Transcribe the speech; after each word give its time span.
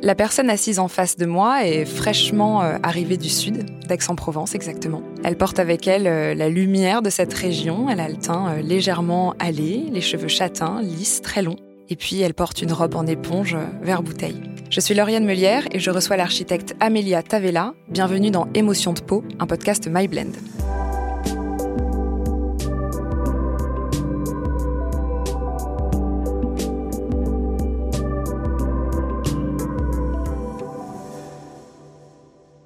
La 0.00 0.14
personne 0.14 0.48
assise 0.48 0.78
en 0.78 0.86
face 0.86 1.16
de 1.16 1.26
moi 1.26 1.66
est 1.66 1.84
fraîchement 1.84 2.62
euh, 2.62 2.76
arrivée 2.84 3.16
du 3.16 3.28
sud, 3.28 3.66
d'Aix-en-Provence 3.88 4.54
exactement. 4.54 5.02
Elle 5.24 5.36
porte 5.36 5.58
avec 5.58 5.88
elle 5.88 6.06
euh, 6.06 6.34
la 6.34 6.48
lumière 6.48 7.02
de 7.02 7.10
cette 7.10 7.34
région, 7.34 7.90
elle 7.90 7.98
a 7.98 8.08
le 8.08 8.16
teint 8.16 8.48
euh, 8.48 8.62
légèrement 8.62 9.34
hâlé, 9.40 9.86
les 9.90 10.00
cheveux 10.00 10.28
châtains, 10.28 10.80
lisses, 10.82 11.20
très 11.20 11.42
longs. 11.42 11.56
Et 11.88 11.96
puis 11.96 12.20
elle 12.20 12.34
porte 12.34 12.62
une 12.62 12.72
robe 12.72 12.94
en 12.94 13.06
éponge 13.06 13.56
vert 13.82 14.02
bouteille. 14.02 14.40
Je 14.70 14.78
suis 14.78 14.94
Lauriane 14.94 15.24
Melière 15.24 15.64
et 15.72 15.80
je 15.80 15.90
reçois 15.90 16.16
l'architecte 16.16 16.76
Amelia 16.78 17.22
Tavella. 17.22 17.74
Bienvenue 17.88 18.30
dans 18.30 18.46
Émotion 18.54 18.92
de 18.92 19.00
peau, 19.00 19.24
un 19.40 19.46
podcast 19.46 19.88
MyBlend. 19.90 20.32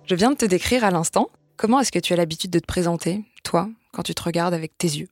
Je 0.05 0.17
viens 0.17 0.31
de 0.31 0.37
te 0.37 0.45
décrire 0.45 0.85
à 0.85 0.91
l'instant. 0.91 1.31
Comment 1.57 1.79
est-ce 1.81 1.93
que 1.93 1.99
tu 1.99 2.13
as 2.13 2.17
l'habitude 2.17 2.51
de 2.51 2.59
te 2.59 2.67
présenter, 2.67 3.25
toi, 3.45 3.71
quand 3.93 4.03
tu 4.03 4.15
te 4.15 4.23
regardes 4.23 4.53
avec 4.53 4.77
tes 4.77 4.89
yeux 4.89 5.09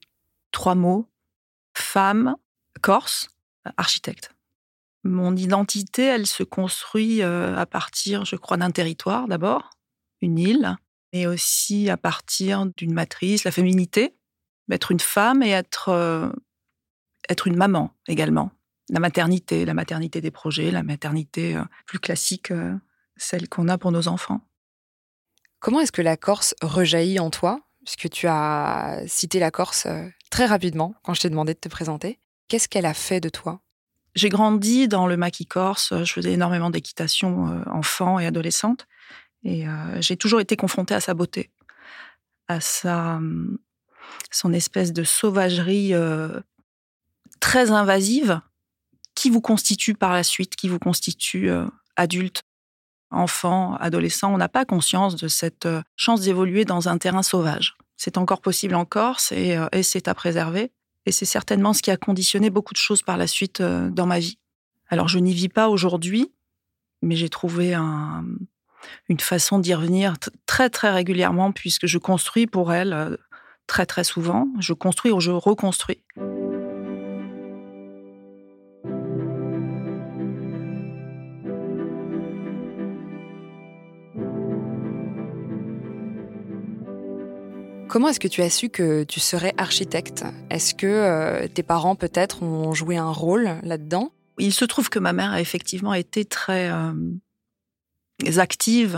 Trois 0.51 0.75
mots. 0.75 1.07
Femme, 1.73 2.35
corse, 2.81 3.29
architecte. 3.77 4.35
Mon 5.03 5.35
identité, 5.35 6.03
elle 6.03 6.27
se 6.27 6.43
construit 6.43 7.23
euh, 7.23 7.55
à 7.55 7.65
partir, 7.65 8.25
je 8.25 8.35
crois, 8.35 8.57
d'un 8.57 8.71
territoire 8.71 9.29
d'abord, 9.29 9.69
une 10.19 10.37
île, 10.37 10.75
mais 11.13 11.25
aussi 11.25 11.89
à 11.89 11.95
partir 11.95 12.65
d'une 12.77 12.93
matrice, 12.93 13.45
la 13.45 13.51
féminité, 13.51 14.13
être 14.69 14.91
une 14.91 14.99
femme 14.99 15.41
et 15.41 15.51
être, 15.51 15.89
euh, 15.89 16.29
être 17.29 17.47
une 17.47 17.55
maman 17.55 17.95
également. 18.07 18.51
La 18.89 18.99
maternité, 18.99 19.63
la 19.63 19.73
maternité 19.73 20.19
des 20.19 20.31
projets, 20.31 20.69
la 20.69 20.83
maternité 20.83 21.55
euh, 21.55 21.63
plus 21.85 21.99
classique, 21.99 22.51
celle 23.15 23.47
qu'on 23.47 23.69
a 23.69 23.77
pour 23.77 23.93
nos 23.93 24.09
enfants. 24.09 24.41
Comment 25.61 25.79
est-ce 25.79 25.91
que 25.91 26.01
la 26.01 26.17
Corse 26.17 26.55
rejaillit 26.61 27.19
en 27.19 27.29
toi? 27.29 27.61
Puisque 27.85 28.09
tu 28.09 28.27
as 28.27 29.03
cité 29.07 29.39
la 29.39 29.51
Corse 29.51 29.85
euh, 29.85 30.07
très 30.31 30.47
rapidement 30.47 30.95
quand 31.03 31.13
je 31.13 31.21
t'ai 31.21 31.29
demandé 31.29 31.53
de 31.53 31.59
te 31.59 31.69
présenter. 31.69 32.19
Qu'est-ce 32.47 32.67
qu'elle 32.67 32.87
a 32.87 32.95
fait 32.95 33.21
de 33.21 33.29
toi? 33.29 33.61
J'ai 34.15 34.29
grandi 34.29 34.87
dans 34.87 35.07
le 35.07 35.17
maquis 35.17 35.45
corse. 35.45 35.93
Je 36.03 36.11
faisais 36.11 36.33
énormément 36.33 36.69
d'équitation 36.71 37.47
euh, 37.47 37.63
enfant 37.69 38.19
et 38.19 38.25
adolescente. 38.25 38.87
Et 39.43 39.67
euh, 39.67 40.01
j'ai 40.01 40.17
toujours 40.17 40.41
été 40.41 40.55
confrontée 40.55 40.95
à 40.95 40.99
sa 40.99 41.13
beauté, 41.13 41.51
à 42.47 42.59
sa, 42.59 43.19
son 44.31 44.53
espèce 44.53 44.93
de 44.93 45.03
sauvagerie 45.03 45.93
très 47.39 47.71
invasive 47.71 48.41
qui 49.15 49.29
vous 49.29 49.41
constitue 49.41 49.93
par 49.93 50.11
la 50.13 50.23
suite, 50.23 50.55
qui 50.55 50.67
vous 50.67 50.79
constitue 50.79 51.49
adulte 51.95 52.43
enfant, 53.11 53.75
adolescent, 53.75 54.33
on 54.33 54.37
n'a 54.37 54.49
pas 54.49 54.65
conscience 54.65 55.15
de 55.15 55.27
cette 55.27 55.65
euh, 55.65 55.81
chance 55.95 56.21
d'évoluer 56.21 56.65
dans 56.65 56.89
un 56.89 56.97
terrain 56.97 57.23
sauvage. 57.23 57.75
C'est 57.97 58.17
encore 58.17 58.41
possible 58.41 58.75
en 58.75 58.85
Corse 58.85 59.33
euh, 59.33 59.67
et, 59.71 59.83
c'est 59.83 60.07
à 60.07 60.13
préserver. 60.13 60.71
Et 61.05 61.11
c'est 61.11 61.25
certainement 61.25 61.73
ce 61.73 61.81
qui 61.81 61.91
a 61.91 61.97
conditionné 61.97 62.49
beaucoup 62.49 62.73
de 62.73 62.79
choses 62.79 63.01
par 63.01 63.17
la 63.17 63.27
suite 63.27 63.61
euh, 63.61 63.89
dans 63.89 64.05
ma 64.05 64.19
vie. 64.19 64.37
Alors 64.89 65.07
je 65.07 65.19
n'y 65.19 65.33
vis 65.33 65.49
pas 65.49 65.69
aujourd'hui, 65.69 66.31
mais 67.01 67.15
j'ai 67.15 67.29
trouvé 67.29 67.73
une 67.73 69.19
façon 69.19 69.59
d'y 69.59 69.73
revenir 69.73 70.15
très 70.45 70.69
très 70.69 70.91
régulièrement 70.91 71.53
puisque 71.53 71.87
je 71.87 71.97
construis 71.97 72.45
pour 72.45 72.73
elle 72.73 73.17
très 73.67 73.85
très 73.85 74.03
souvent. 74.03 74.49
Je 74.59 74.73
construis 74.73 75.11
ou 75.11 75.21
je 75.21 75.31
reconstruis. 75.31 76.03
Comment 87.91 88.07
est-ce 88.07 88.21
que 88.21 88.29
tu 88.29 88.41
as 88.41 88.49
su 88.49 88.69
que 88.69 89.03
tu 89.03 89.19
serais 89.19 89.53
architecte? 89.57 90.23
Est-ce 90.49 90.73
que 90.73 90.87
euh, 90.87 91.49
tes 91.49 91.61
parents 91.61 91.97
peut-être 91.97 92.41
ont 92.41 92.73
joué 92.73 92.95
un 92.95 93.11
rôle 93.11 93.59
là-dedans? 93.63 94.13
Il 94.39 94.53
se 94.53 94.63
trouve 94.63 94.89
que 94.89 94.97
ma 94.97 95.11
mère 95.11 95.33
a 95.33 95.41
effectivement 95.41 95.93
été 95.93 96.23
très 96.23 96.71
euh, 96.71 96.93
active, 98.37 98.97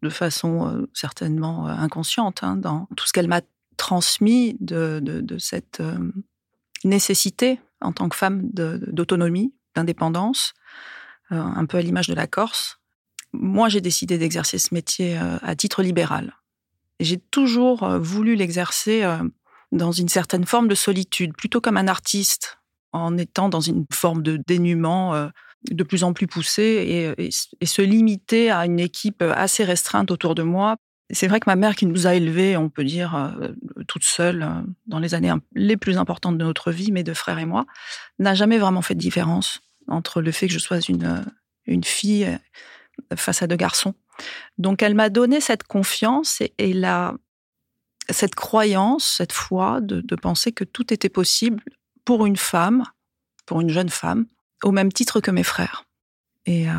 de 0.00 0.08
façon 0.08 0.68
euh, 0.68 0.88
certainement 0.94 1.66
inconsciente, 1.66 2.42
hein, 2.42 2.56
dans 2.56 2.88
tout 2.96 3.06
ce 3.06 3.12
qu'elle 3.12 3.28
m'a 3.28 3.42
transmis 3.76 4.56
de, 4.58 5.22
cette 5.38 5.82
nécessité 6.84 7.60
en 7.82 7.92
tant 7.92 8.08
que 8.08 8.16
femme 8.16 8.48
d'autonomie, 8.50 9.52
d'indépendance, 9.74 10.54
un 11.28 11.66
peu 11.66 11.76
à 11.76 11.82
l'image 11.82 12.08
de 12.08 12.14
la 12.14 12.26
Corse. 12.26 12.80
Moi, 13.34 13.68
j'ai 13.68 13.82
décidé 13.82 14.16
d'exercer 14.16 14.58
ce 14.58 14.72
métier 14.72 15.18
à 15.18 15.54
titre 15.54 15.82
libéral. 15.82 16.38
J'ai 17.00 17.18
toujours 17.18 17.84
euh, 17.84 17.98
voulu 17.98 18.34
l'exercer 18.34 19.04
euh, 19.04 19.18
dans 19.72 19.92
une 19.92 20.08
certaine 20.08 20.44
forme 20.44 20.68
de 20.68 20.74
solitude, 20.74 21.36
plutôt 21.36 21.60
comme 21.60 21.76
un 21.76 21.88
artiste, 21.88 22.58
en 22.92 23.16
étant 23.16 23.48
dans 23.48 23.60
une 23.60 23.86
forme 23.92 24.22
de 24.22 24.38
dénuement 24.46 25.14
euh, 25.14 25.28
de 25.70 25.84
plus 25.84 26.04
en 26.04 26.12
plus 26.12 26.26
poussé 26.26 27.14
et, 27.18 27.66
se 27.66 27.82
limiter 27.82 28.50
à 28.50 28.64
une 28.64 28.78
équipe 28.78 29.22
assez 29.22 29.64
restreinte 29.64 30.10
autour 30.10 30.34
de 30.34 30.42
moi. 30.42 30.76
C'est 31.10 31.26
vrai 31.26 31.40
que 31.40 31.48
ma 31.48 31.56
mère, 31.56 31.74
qui 31.74 31.86
nous 31.86 32.06
a 32.06 32.14
élevés, 32.14 32.56
on 32.56 32.68
peut 32.68 32.84
dire, 32.84 33.34
toute 33.88 34.04
seule, 34.04 34.46
dans 34.86 35.00
les 35.00 35.14
années 35.14 35.32
les 35.54 35.76
plus 35.76 35.98
importantes 35.98 36.38
de 36.38 36.44
notre 36.44 36.70
vie, 36.70 36.92
mes 36.92 37.02
deux 37.02 37.14
frères 37.14 37.40
et 37.40 37.44
moi, 37.44 37.66
n'a 38.20 38.34
jamais 38.34 38.58
vraiment 38.58 38.82
fait 38.82 38.94
de 38.94 39.00
différence 39.00 39.60
entre 39.88 40.20
le 40.20 40.30
fait 40.30 40.46
que 40.46 40.52
je 40.52 40.60
sois 40.60 40.78
une, 40.88 41.24
une 41.66 41.82
fille 41.82 42.38
face 43.16 43.42
à 43.42 43.48
deux 43.48 43.56
garçons. 43.56 43.94
Donc 44.58 44.82
elle 44.82 44.94
m'a 44.94 45.10
donné 45.10 45.40
cette 45.40 45.64
confiance 45.64 46.40
et, 46.40 46.82
cette 48.10 48.34
croyance, 48.34 49.16
cette 49.18 49.32
foi 49.32 49.80
de, 49.80 50.16
penser 50.16 50.52
que 50.52 50.64
tout 50.64 50.92
était 50.92 51.08
possible 51.08 51.62
pour 52.04 52.26
une 52.26 52.36
femme, 52.36 52.84
pour 53.46 53.60
une 53.60 53.70
jeune 53.70 53.90
femme, 53.90 54.26
au 54.62 54.72
même 54.72 54.92
titre 54.92 55.20
que 55.20 55.30
mes 55.30 55.42
frères. 55.42 55.84
Et 56.46 56.68
euh, 56.70 56.72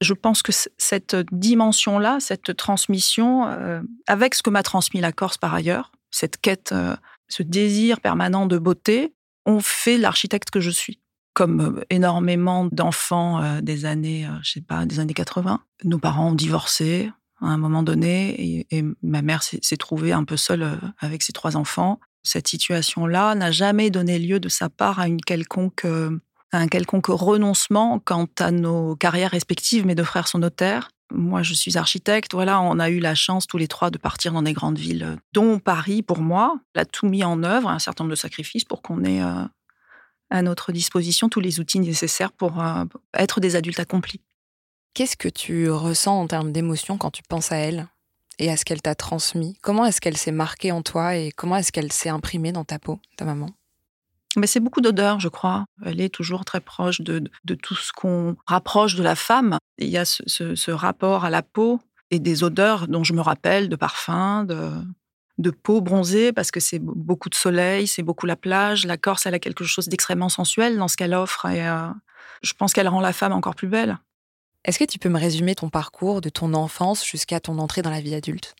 je 0.00 0.14
pense 0.14 0.42
que 0.42 0.52
cette 0.78 1.16
dimension-là, 1.30 2.18
cette 2.20 2.56
transmission, 2.56 3.46
euh, 3.48 3.82
avec 4.06 4.34
ce 4.34 4.42
que 4.42 4.50
m'a 4.50 4.62
transmis 4.62 5.00
la 5.00 5.12
Corse 5.12 5.36
par 5.36 5.54
ailleurs, 5.54 5.92
cette 6.10 6.38
quête, 6.38 6.72
euh, 6.72 6.96
ce 7.28 7.42
désir 7.42 8.00
permanent 8.00 8.46
de 8.46 8.58
beauté, 8.58 9.14
ont 9.46 9.60
fait 9.60 9.98
l'architecte 9.98 10.50
que 10.50 10.60
je 10.60 10.70
suis 10.70 10.98
comme 11.34 11.60
euh, 11.60 11.84
énormément 11.90 12.66
d'enfants 12.70 13.42
euh, 13.42 13.60
des 13.60 13.84
années, 13.84 14.24
euh, 14.24 14.30
je 14.42 14.52
sais 14.52 14.60
pas, 14.60 14.86
des 14.86 15.00
années 15.00 15.14
80. 15.14 15.60
Nos 15.82 15.98
parents 15.98 16.28
ont 16.28 16.34
divorcé 16.34 17.10
à 17.40 17.46
un 17.46 17.58
moment 17.58 17.82
donné 17.82 18.66
et, 18.70 18.84
ma 19.02 19.20
mère 19.20 19.42
s'est 19.42 19.76
trouvée 19.76 20.12
un 20.12 20.24
peu 20.24 20.36
seule 20.36 20.80
avec 21.00 21.22
ses 21.22 21.32
trois 21.32 21.56
enfants. 21.56 22.00
Cette 22.22 22.48
situation-là 22.48 23.34
n'a 23.34 23.50
jamais 23.50 23.90
donné 23.90 24.18
lieu 24.18 24.40
de 24.40 24.48
sa 24.48 24.70
part 24.70 24.98
à 24.98 25.08
une 25.08 25.20
quelconque 25.20 25.84
un 26.52 26.68
quelconque 26.68 27.08
renoncement 27.08 27.98
quant 27.98 28.28
à 28.38 28.52
nos 28.52 28.94
carrières 28.94 29.32
respectives. 29.32 29.84
Mes 29.84 29.96
deux 29.96 30.04
frères 30.04 30.28
sont 30.28 30.38
notaires. 30.38 30.90
Moi, 31.12 31.42
je 31.42 31.52
suis 31.52 31.76
architecte. 31.76 32.32
Voilà, 32.32 32.60
on 32.60 32.78
a 32.78 32.88
eu 32.88 33.00
la 33.00 33.16
chance 33.16 33.48
tous 33.48 33.58
les 33.58 33.68
trois 33.68 33.90
de 33.90 33.98
partir 33.98 34.32
dans 34.32 34.42
des 34.42 34.52
grandes 34.52 34.78
villes, 34.78 35.18
dont 35.32 35.58
Paris 35.58 36.02
pour 36.02 36.20
moi. 36.20 36.60
Elle 36.74 36.82
a 36.82 36.84
tout 36.84 37.08
mis 37.08 37.24
en 37.24 37.42
œuvre, 37.42 37.68
un 37.68 37.80
certain 37.80 38.04
nombre 38.04 38.12
de 38.12 38.18
sacrifices 38.18 38.64
pour 38.64 38.80
qu'on 38.80 39.04
ait 39.04 39.20
à 40.30 40.42
notre 40.42 40.72
disposition 40.72 41.28
tous 41.28 41.40
les 41.40 41.60
outils 41.60 41.80
nécessaires 41.80 42.32
pour 42.32 42.60
euh, 42.60 42.84
être 43.14 43.40
des 43.40 43.56
adultes 43.56 43.80
accomplis. 43.80 44.20
Qu'est-ce 44.94 45.16
que 45.16 45.28
tu 45.28 45.70
ressens 45.70 46.20
en 46.20 46.26
termes 46.26 46.52
d'émotion 46.52 46.98
quand 46.98 47.10
tu 47.10 47.22
penses 47.22 47.52
à 47.52 47.56
elle 47.56 47.88
et 48.38 48.50
à 48.50 48.56
ce 48.56 48.64
qu'elle 48.64 48.82
t'a 48.82 48.94
transmis? 48.94 49.58
Comment 49.60 49.84
est-ce 49.86 50.00
qu'elle 50.00 50.16
s'est 50.16 50.32
marquée 50.32 50.72
en 50.72 50.82
toi 50.82 51.16
et 51.16 51.32
comment 51.32 51.56
est-ce 51.56 51.72
qu'elle 51.72 51.92
s'est 51.92 52.08
imprimée 52.08 52.52
dans 52.52 52.64
ta 52.64 52.78
peau, 52.78 53.00
ta 53.16 53.24
maman? 53.24 53.50
Mais 54.36 54.46
c'est 54.46 54.60
beaucoup 54.60 54.80
d'odeurs, 54.80 55.20
je 55.20 55.28
crois. 55.28 55.64
Elle 55.84 56.00
est 56.00 56.08
toujours 56.08 56.44
très 56.44 56.60
proche 56.60 57.00
de, 57.00 57.22
tout 57.62 57.74
ce 57.74 57.92
qu'on 57.92 58.36
rapproche 58.46 58.96
de 58.96 59.02
la 59.02 59.14
femme. 59.14 59.58
Il 59.78 59.88
y 59.88 59.98
a 59.98 60.04
ce, 60.04 60.70
rapport 60.70 61.24
à 61.24 61.30
la 61.30 61.42
peau 61.42 61.80
et 62.10 62.18
des 62.18 62.42
odeurs 62.42 62.88
dont 62.88 63.04
je 63.04 63.12
me 63.12 63.20
rappelle, 63.20 63.68
de 63.68 63.76
parfums, 63.76 64.44
de, 64.46 64.70
de 65.38 65.50
peau 65.50 65.80
bronzée 65.80 66.32
parce 66.32 66.50
que 66.50 66.60
c'est 66.60 66.78
beaucoup 66.78 67.28
de 67.28 67.34
soleil, 67.34 67.86
c'est 67.86 68.02
beaucoup 68.02 68.26
la 68.26 68.36
plage. 68.36 68.86
La 68.86 68.96
Corse, 68.96 69.26
elle 69.26 69.34
a 69.34 69.38
quelque 69.38 69.64
chose 69.64 69.88
d'extrêmement 69.88 70.28
sensuel 70.28 70.76
dans 70.76 70.88
ce 70.88 70.96
qu'elle 70.96 71.14
offre 71.14 71.46
et 71.46 71.66
euh, 71.66 71.88
je 72.42 72.52
pense 72.52 72.72
qu'elle 72.72 72.88
rend 72.88 73.00
la 73.00 73.12
femme 73.12 73.32
encore 73.32 73.54
plus 73.54 73.68
belle. 73.68 73.98
Est-ce 74.64 74.78
que 74.78 74.84
tu 74.84 74.98
peux 74.98 75.08
me 75.08 75.18
résumer 75.18 75.54
ton 75.54 75.68
parcours 75.68 76.20
de 76.20 76.28
ton 76.28 76.54
enfance 76.54 77.04
jusqu'à 77.04 77.40
ton 77.40 77.58
entrée 77.58 77.82
dans 77.82 77.90
la 77.90 78.00
vie 78.00 78.14
adulte? 78.14 78.54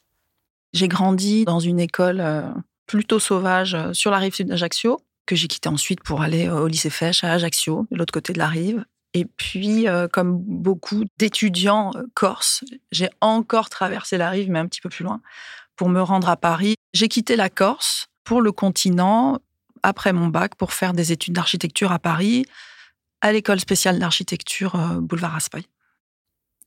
J'ai 0.73 0.89
grandi 0.89 1.45
dans 1.45 1.61
une 1.61 1.79
école 1.79 2.21
euh, 2.21 2.43
plutôt 2.87 3.21
sauvage 3.21 3.75
euh, 3.75 3.93
sur 3.93 4.11
la 4.11 4.19
rive 4.19 4.35
sud 4.35 4.49
d'Ajaccio, 4.49 5.01
que 5.27 5.37
j'ai 5.37 5.47
quitté 5.47 5.69
ensuite 5.69 6.03
pour 6.03 6.23
aller 6.23 6.51
au 6.51 6.67
lycée 6.67 6.91
Fèche 6.91 7.25
à 7.25 7.33
Ajaccio, 7.33 7.87
de 7.91 7.97
l'autre 7.97 8.13
côté 8.13 8.33
de 8.33 8.39
la 8.39 8.49
rive. 8.49 8.85
Et 9.17 9.25
puis, 9.25 9.87
comme 10.13 10.39
beaucoup 10.39 11.05
d'étudiants 11.19 11.93
corses, 12.15 12.65
j'ai 12.91 13.09
encore 13.21 13.71
traversé 13.71 14.19
la 14.19 14.29
rive, 14.29 14.51
mais 14.51 14.59
un 14.59 14.67
petit 14.67 14.81
peu 14.81 14.89
plus 14.89 15.05
loin, 15.05 15.21
pour 15.77 15.89
me 15.89 16.01
rendre 16.01 16.29
à 16.29 16.37
Paris. 16.37 16.77
J'ai 16.93 17.09
quitté 17.09 17.37
la 17.37 17.51
Corse 17.51 18.09
pour 18.25 18.41
le 18.41 18.53
continent 18.53 19.39
après 19.83 20.13
mon 20.13 20.29
bac 20.29 20.55
pour 20.55 20.73
faire 20.73 20.95
des 20.95 21.13
études 21.13 21.35
d'architecture 21.35 21.93
à 21.93 21.99
Paris, 21.99 22.47
à 23.21 23.33
l'école 23.33 23.61
spéciale 23.61 23.99
d'architecture 23.99 24.75
euh, 24.77 25.01
Boulevard 25.01 25.33
Raspail. 25.33 25.67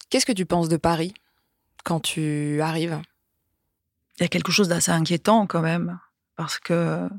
Qu'est-ce 0.10 0.26
que 0.26 0.32
tu 0.32 0.46
penses 0.46 0.70
de 0.70 0.78
Paris 0.78 1.14
quand 1.84 2.00
tu 2.00 2.62
arrives? 2.62 3.02
Il 4.18 4.24
y 4.24 4.26
a 4.26 4.30
quelque 4.30 4.52
chose 4.52 4.68
d'assez 4.68 4.92
inquiétant 4.92 5.46
quand 5.48 5.62
même, 5.62 6.00
parce 6.36 6.60
que 6.60 7.10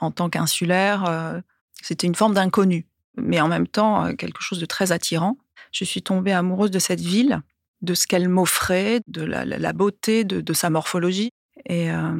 en 0.00 0.10
tant 0.10 0.30
qu'insulaire, 0.30 1.04
euh, 1.04 1.40
c'était 1.82 2.06
une 2.06 2.14
forme 2.14 2.34
d'inconnu, 2.34 2.86
mais 3.16 3.40
en 3.40 3.48
même 3.48 3.66
temps 3.66 4.06
euh, 4.06 4.12
quelque 4.14 4.42
chose 4.42 4.60
de 4.60 4.66
très 4.66 4.92
attirant. 4.92 5.36
Je 5.72 5.84
suis 5.84 6.02
tombée 6.02 6.32
amoureuse 6.32 6.70
de 6.70 6.78
cette 6.78 7.00
ville, 7.00 7.42
de 7.82 7.94
ce 7.94 8.06
qu'elle 8.06 8.28
m'offrait, 8.28 9.00
de 9.06 9.22
la, 9.22 9.72
beauté 9.72 10.24
de, 10.24 10.52
sa 10.52 10.70
morphologie. 10.70 11.30
Et 11.66 11.90
euh, 11.90 12.12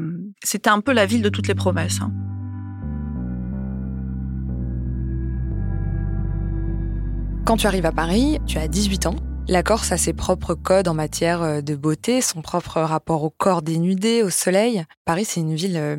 c'était 0.42 0.70
un 0.70 0.80
peu 0.80 0.92
la 0.92 1.06
ville 1.06 1.22
de 1.22 1.28
toutes 1.28 1.48
les 1.48 1.54
promesses. 1.54 2.00
Hein. 2.00 2.12
Quand 7.44 7.56
tu 7.56 7.66
arrives 7.66 7.86
à 7.86 7.92
Paris, 7.92 8.38
tu 8.46 8.58
as 8.58 8.68
18 8.68 9.06
ans. 9.06 9.16
La 9.48 9.62
Corse 9.62 9.92
a 9.92 9.96
ses 9.96 10.12
propres 10.12 10.54
codes 10.54 10.88
en 10.88 10.94
matière 10.94 11.42
euh, 11.42 11.60
de 11.62 11.74
beauté, 11.74 12.20
son 12.20 12.42
propre 12.42 12.80
rapport 12.80 13.22
au 13.22 13.30
corps 13.30 13.62
dénudé, 13.62 14.22
au 14.22 14.30
soleil. 14.30 14.84
Paris, 15.06 15.24
c'est 15.24 15.40
une 15.40 15.54
ville 15.54 15.78
euh, 15.78 15.96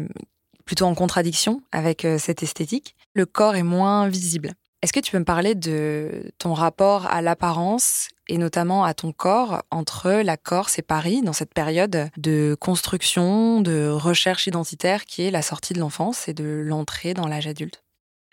plutôt 0.65 0.85
en 0.85 0.93
contradiction 0.93 1.61
avec 1.71 2.05
cette 2.19 2.43
esthétique. 2.43 2.95
Le 3.15 3.25
corps 3.25 3.55
est 3.55 3.63
moins 3.63 4.07
visible. 4.07 4.53
Est-ce 4.81 4.93
que 4.93 5.01
tu 5.01 5.11
peux 5.11 5.19
me 5.19 5.25
parler 5.25 5.55
de 5.55 6.31
ton 6.37 6.53
rapport 6.53 7.05
à 7.07 7.21
l'apparence 7.21 8.07
et 8.29 8.37
notamment 8.37 8.85
à 8.85 8.93
ton 8.93 9.11
corps 9.11 9.63
entre 9.71 10.09
la 10.11 10.37
Corse 10.37 10.79
et 10.79 10.81
Paris 10.81 11.21
dans 11.21 11.33
cette 11.33 11.53
période 11.53 12.09
de 12.15 12.55
construction, 12.59 13.59
de 13.59 13.89
recherche 13.89 14.47
identitaire 14.47 15.05
qui 15.05 15.23
est 15.23 15.31
la 15.31 15.41
sortie 15.41 15.73
de 15.73 15.79
l'enfance 15.79 16.29
et 16.29 16.33
de 16.33 16.63
l'entrée 16.65 17.13
dans 17.13 17.27
l'âge 17.27 17.47
adulte? 17.47 17.83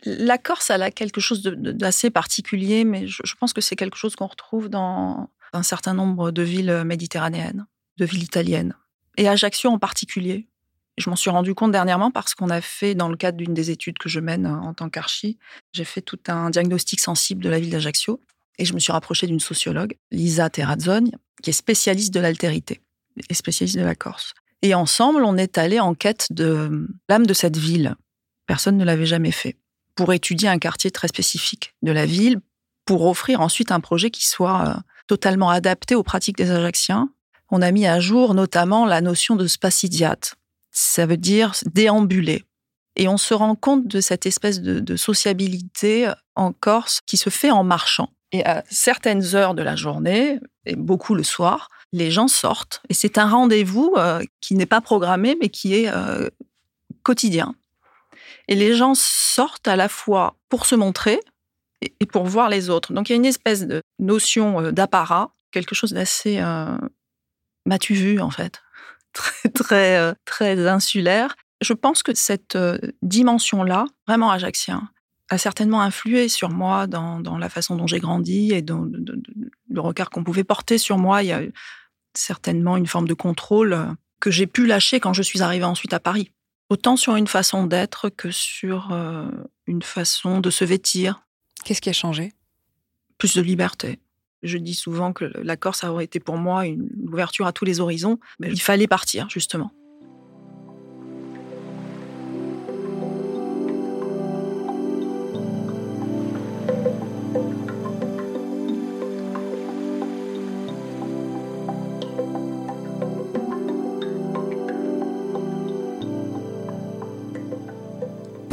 La 0.04 0.38
Corse, 0.38 0.70
elle 0.70 0.82
a 0.82 0.92
quelque 0.92 1.20
chose 1.20 1.42
d'assez 1.42 2.10
particulier, 2.10 2.84
mais 2.84 3.08
je, 3.08 3.34
pense 3.40 3.52
que 3.52 3.60
c'est 3.60 3.76
quelque 3.76 3.96
chose 3.96 4.14
qu'on 4.14 4.26
retrouve 4.26 4.68
dans 4.68 5.28
un 5.52 5.62
certain 5.64 5.94
nombre 5.94 6.30
de 6.30 6.42
villes 6.42 6.84
méditerranéennes, 6.84 7.66
de 7.96 8.04
villes 8.04 8.22
italiennes, 8.22 8.76
et 9.16 9.28
Ajaccio 9.28 9.70
en 9.70 9.78
particulier. 9.78 10.48
Je 10.98 11.10
m'en 11.10 11.16
suis 11.16 11.30
rendu 11.30 11.54
compte 11.54 11.72
dernièrement 11.72 12.10
parce 12.10 12.34
qu'on 12.34 12.48
a 12.50 12.60
fait, 12.60 12.94
dans 12.94 13.08
le 13.08 13.16
cadre 13.16 13.36
d'une 13.36 13.54
des 13.54 13.70
études 13.70 13.98
que 13.98 14.08
je 14.08 14.20
mène 14.20 14.46
en 14.46 14.72
tant 14.72 14.88
qu'archi, 14.88 15.38
j'ai 15.72 15.84
fait 15.84 16.00
tout 16.00 16.18
un 16.28 16.50
diagnostic 16.50 17.00
sensible 17.00 17.42
de 17.42 17.50
la 17.50 17.60
ville 17.60 17.70
d'Ajaccio, 17.70 18.20
et 18.58 18.64
je 18.64 18.72
me 18.72 18.78
suis 18.78 18.92
rapprochée 18.92 19.26
d'une 19.26 19.40
sociologue, 19.40 19.96
Lisa 20.10 20.48
Terrazzoni, 20.48 21.12
qui 21.42 21.50
est 21.50 21.52
spécialiste 21.52 22.14
de 22.14 22.20
l'altérité 22.20 22.80
et 23.28 23.34
spécialiste 23.34 23.76
de 23.76 23.84
la 23.84 23.94
Corse. 23.94 24.32
Et 24.62 24.74
ensemble, 24.74 25.22
on 25.24 25.36
est 25.36 25.58
allé 25.58 25.80
en 25.80 25.94
quête 25.94 26.28
de 26.30 26.88
l'âme 27.08 27.26
de 27.26 27.34
cette 27.34 27.56
ville. 27.56 27.94
Personne 28.46 28.78
ne 28.78 28.84
l'avait 28.84 29.06
jamais 29.06 29.32
fait 29.32 29.56
pour 29.94 30.12
étudier 30.12 30.48
un 30.48 30.58
quartier 30.58 30.90
très 30.90 31.08
spécifique 31.08 31.74
de 31.82 31.92
la 31.92 32.06
ville, 32.06 32.40
pour 32.84 33.06
offrir 33.06 33.40
ensuite 33.40 33.72
un 33.72 33.80
projet 33.80 34.10
qui 34.10 34.26
soit 34.26 34.68
euh, 34.68 34.80
totalement 35.08 35.50
adapté 35.50 35.94
aux 35.94 36.02
pratiques 36.02 36.36
des 36.36 36.50
Ajacciens. 36.50 37.10
On 37.50 37.62
a 37.62 37.72
mis 37.72 37.86
à 37.86 38.00
jour 38.00 38.34
notamment 38.34 38.86
la 38.86 39.00
notion 39.00 39.36
de 39.36 39.46
spacidiate. 39.46 40.36
Ça 40.78 41.06
veut 41.06 41.16
dire 41.16 41.54
déambuler. 41.72 42.44
Et 42.96 43.08
on 43.08 43.16
se 43.16 43.32
rend 43.32 43.54
compte 43.54 43.86
de 43.86 44.02
cette 44.02 44.26
espèce 44.26 44.60
de, 44.60 44.96
sociabilité 44.96 46.12
en 46.34 46.52
Corse 46.52 47.00
qui 47.06 47.16
se 47.16 47.30
fait 47.30 47.50
en 47.50 47.64
marchant. 47.64 48.10
Et 48.32 48.44
à 48.44 48.62
certaines 48.68 49.34
heures 49.34 49.54
de 49.54 49.62
la 49.62 49.74
journée, 49.74 50.38
et 50.66 50.76
beaucoup 50.76 51.14
le 51.14 51.22
soir, 51.22 51.70
les 51.92 52.10
gens 52.10 52.28
sortent. 52.28 52.82
Et 52.90 52.94
c'est 52.94 53.16
un 53.16 53.26
rendez-vous 53.26 53.94
euh, 53.96 54.22
qui 54.42 54.54
n'est 54.54 54.66
pas 54.66 54.82
programmé, 54.82 55.34
mais 55.40 55.48
qui 55.48 55.74
est 55.74 55.88
euh, 55.88 56.28
quotidien. 57.02 57.54
Et 58.48 58.54
les 58.54 58.74
gens 58.74 58.92
sortent 58.94 59.68
à 59.68 59.76
la 59.76 59.88
fois 59.88 60.36
pour 60.50 60.66
se 60.66 60.74
montrer 60.74 61.20
et 61.80 62.04
pour 62.04 62.26
voir 62.26 62.50
les 62.50 62.68
autres. 62.68 62.92
Donc 62.92 63.08
il 63.08 63.12
y 63.12 63.14
a 63.14 63.16
une 63.16 63.24
espèce 63.24 63.66
de 63.66 63.80
notion 63.98 64.60
euh, 64.60 64.72
d'apparat, 64.72 65.30
quelque 65.52 65.74
chose 65.74 65.94
d'assez 65.94 66.38
m'as-tu 67.66 67.94
vu 67.94 68.20
en 68.20 68.30
fait, 68.30 68.62
très 69.16 69.48
très 69.48 69.98
euh, 69.98 70.14
très 70.24 70.66
insulaire. 70.68 71.36
Je 71.62 71.72
pense 71.72 72.02
que 72.02 72.14
cette 72.14 72.58
dimension-là, 73.00 73.86
vraiment 74.06 74.30
ajaxien, 74.30 74.90
a 75.30 75.38
certainement 75.38 75.80
influé 75.80 76.28
sur 76.28 76.50
moi 76.50 76.86
dans, 76.86 77.38
la 77.38 77.48
façon 77.48 77.76
dont 77.76 77.86
j'ai 77.86 77.98
grandi 77.98 78.52
et 78.52 78.60
dans 78.60 78.84
le 78.84 79.80
regard 79.80 80.10
qu'on 80.10 80.22
pouvait 80.22 80.44
porter 80.44 80.76
sur 80.76 80.98
moi. 80.98 81.22
Il 81.22 81.28
y 81.28 81.32
a 81.32 81.40
certainement 82.12 82.76
une 82.76 82.86
forme 82.86 83.08
de 83.08 83.14
contrôle 83.14 83.96
que 84.20 84.30
j'ai 84.30 84.46
pu 84.46 84.66
lâcher 84.66 85.00
quand 85.00 85.14
je 85.14 85.22
suis 85.22 85.40
arrivée 85.40 85.64
ensuite 85.64 85.94
à 85.94 86.00
Paris 86.00 86.30
autant 86.68 86.96
sur 86.96 87.16
une 87.16 87.26
façon 87.26 87.66
d'être 87.66 88.08
que 88.08 88.30
sur 88.30 88.92
euh, 88.92 89.28
une 89.66 89.82
façon 89.82 90.40
de 90.40 90.50
se 90.50 90.64
vêtir. 90.64 91.26
Qu'est-ce 91.64 91.80
qui 91.80 91.90
a 91.90 91.94
changé? 91.94 92.32
Plus 93.18 93.34
de 93.34 93.42
liberté. 93.42 93.98
Je 94.42 94.58
dis 94.58 94.74
souvent 94.74 95.12
que 95.12 95.24
la 95.42 95.56
Corse 95.56 95.84
a 95.84 96.02
été 96.02 96.20
pour 96.20 96.36
moi 96.36 96.66
une 96.66 96.88
ouverture 97.10 97.46
à 97.46 97.52
tous 97.52 97.64
les 97.64 97.80
horizons, 97.80 98.18
mais 98.38 98.48
il 98.48 98.60
fallait 98.60 98.86
partir 98.86 99.28
justement. 99.30 99.72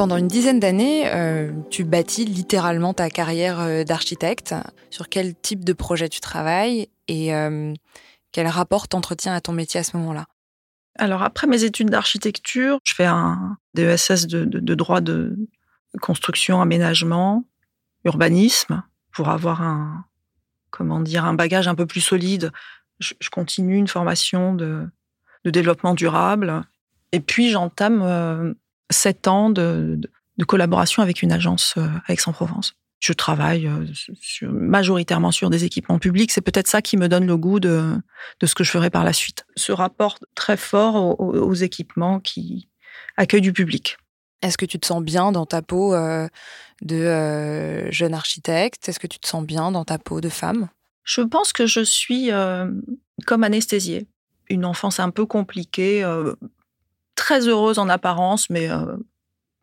Pendant 0.03 0.17
une 0.17 0.27
dizaine 0.27 0.59
d'années, 0.59 1.09
euh, 1.13 1.53
tu 1.69 1.85
bâtis 1.85 2.25
littéralement 2.25 2.94
ta 2.94 3.09
carrière 3.09 3.61
euh, 3.61 3.85
d'architecte. 3.85 4.53
Sur 4.89 5.07
quel 5.07 5.33
type 5.33 5.63
de 5.63 5.71
projet 5.71 6.09
tu 6.09 6.19
travailles 6.19 6.89
et 7.07 7.33
euh, 7.33 7.73
quel 8.33 8.47
rapport 8.47 8.89
t'entretiens 8.89 9.33
à 9.33 9.39
ton 9.39 9.53
métier 9.53 9.79
à 9.79 9.83
ce 9.83 9.95
moment-là? 9.95 10.25
Alors 11.00 11.23
après 11.23 11.47
mes 11.47 11.63
études 11.63 11.89
d'architecture, 11.89 12.79
je 12.83 12.94
fais 12.94 13.05
un 13.05 13.55
DESS 13.75 14.27
de, 14.27 14.75
droit 14.75 15.00
de 15.00 15.38
construction, 16.01 16.59
aménagement, 16.59 17.45
urbanisme 18.03 18.83
pour 19.13 19.29
avoir 19.29 19.61
un 19.61 20.03
comment 20.69 20.99
dire 20.99 21.23
un 21.23 21.33
bagage 21.33 21.69
un 21.69 21.75
peu 21.75 21.85
plus 21.85 22.01
solide. 22.01 22.51
Je, 22.99 23.13
continue 23.31 23.77
une 23.77 23.88
formation 23.88 24.53
de, 24.53 24.85
de 25.45 25.49
développement 25.49 25.94
durable 25.94 26.61
et 27.13 27.21
puis 27.21 27.51
j'entame 27.51 28.53
sept 28.94 29.28
ans 29.28 29.50
de, 29.50 30.00
collaboration 30.48 31.04
avec 31.04 31.22
une 31.22 31.31
agence 31.31 31.75
euh, 31.78 31.88
à 32.07 32.13
Aix-en-Provence. 32.13 32.75
Je 33.00 33.12
travaille 33.12 33.68
euh, 33.68 33.86
majoritairement 34.44 35.31
sur 35.31 35.50
des 35.50 35.66
équipements 35.66 36.00
publics. 36.00 36.31
C'est 36.31 36.42
peut-être 36.42 36.68
ça 36.68 36.81
qui 36.81 36.95
me 36.95 37.09
donne 37.09 37.28
le 37.28 37.35
goût 37.35 37.59
de, 37.59 37.97
ce 38.42 38.56
que 38.56 38.64
je 38.64 38.71
ferai 38.71 38.90
par 38.90 39.04
la 39.04 39.12
suite. 39.12 39.45
Ce 39.57 39.73
rapport 39.73 40.18
très 40.35 40.56
fort 40.56 41.19
aux, 41.19 41.54
équipements 41.54 42.21
qui 42.21 42.69
accueillent 43.18 43.42
du 43.42 43.52
public. 43.52 43.97
Est-ce 44.42 44.57
que 44.57 44.66
tu 44.66 44.80
te 44.80 44.85
sens 44.85 45.04
bien 45.04 45.33
dans 45.33 45.45
ta 45.45 45.62
peau 45.62 45.94
euh, 45.94 46.28
de 46.81 47.92
jeune 47.92 48.14
architecte? 48.14 48.88
Est-ce 48.88 49.00
que 49.00 49.07
tu 49.07 49.19
te 49.19 49.28
sens 49.28 49.45
bien 49.45 49.71
dans 49.71 49.83
ta 49.83 49.97
peau 49.97 50.21
de 50.21 50.30
femme? 50.30 50.69
Je 51.04 51.21
pense 51.21 51.52
que 51.52 51.68
je 51.68 51.81
suis 51.81 52.31
comme 53.26 53.44
anesthésiée. 53.44 54.07
Une 54.50 54.64
enfance 54.64 55.02
un 55.02 55.09
peu 55.09 55.26
compliquée, 55.26 56.06
très 57.15 57.47
heureuse 57.47 57.79
en 57.79 57.89
apparence, 57.89 58.49
mais 58.49 58.69
euh, 58.69 58.97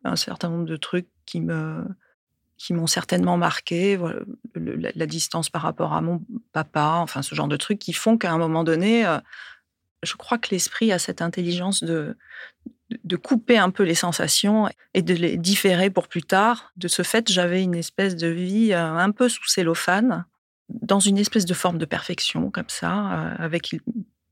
un 0.03 0.15
certain 0.15 0.49
nombre 0.49 0.65
de 0.65 0.77
trucs 0.77 1.09
qui 1.25 1.41
me 1.41 1.85
qui 2.57 2.75
m'ont 2.75 2.85
certainement 2.85 3.37
marqué, 3.37 3.99
la, 4.53 5.05
distance 5.07 5.49
par 5.49 5.63
rapport 5.63 5.93
à 5.93 6.01
mon 6.01 6.21
papa, 6.53 6.97
enfin 6.97 7.23
ce 7.23 7.33
genre 7.33 7.47
de 7.47 7.57
trucs 7.57 7.79
qui 7.79 7.91
font 7.91 8.19
qu'à 8.19 8.31
un 8.31 8.37
moment 8.37 8.63
donné, 8.63 9.03
euh, 9.03 9.17
je 10.03 10.13
crois 10.13 10.37
que 10.37 10.49
l'esprit 10.51 10.91
a 10.91 10.99
cette 10.99 11.23
intelligence 11.23 11.83
de, 11.83 12.15
de 13.03 13.15
couper 13.15 13.57
un 13.57 13.71
peu 13.71 13.81
les 13.81 13.95
sensations 13.95 14.69
et 14.93 15.01
de 15.01 15.15
les 15.15 15.37
différer 15.37 15.89
pour 15.89 16.07
plus 16.07 16.21
tard. 16.21 16.71
De 16.77 16.87
ce 16.87 17.01
fait, 17.01 17.31
j'avais 17.31 17.63
une 17.63 17.73
espèce 17.73 18.15
de 18.15 18.27
vie 18.27 18.73
euh, 18.73 18.93
un 18.93 19.09
peu 19.09 19.27
sous 19.27 19.47
cellophane, 19.47 20.25
dans 20.69 20.99
une 20.99 21.17
espèce 21.17 21.45
de 21.45 21.55
forme 21.55 21.79
de 21.79 21.85
perfection 21.85 22.51
comme 22.51 22.69
ça, 22.69 23.33
avec 23.39 23.75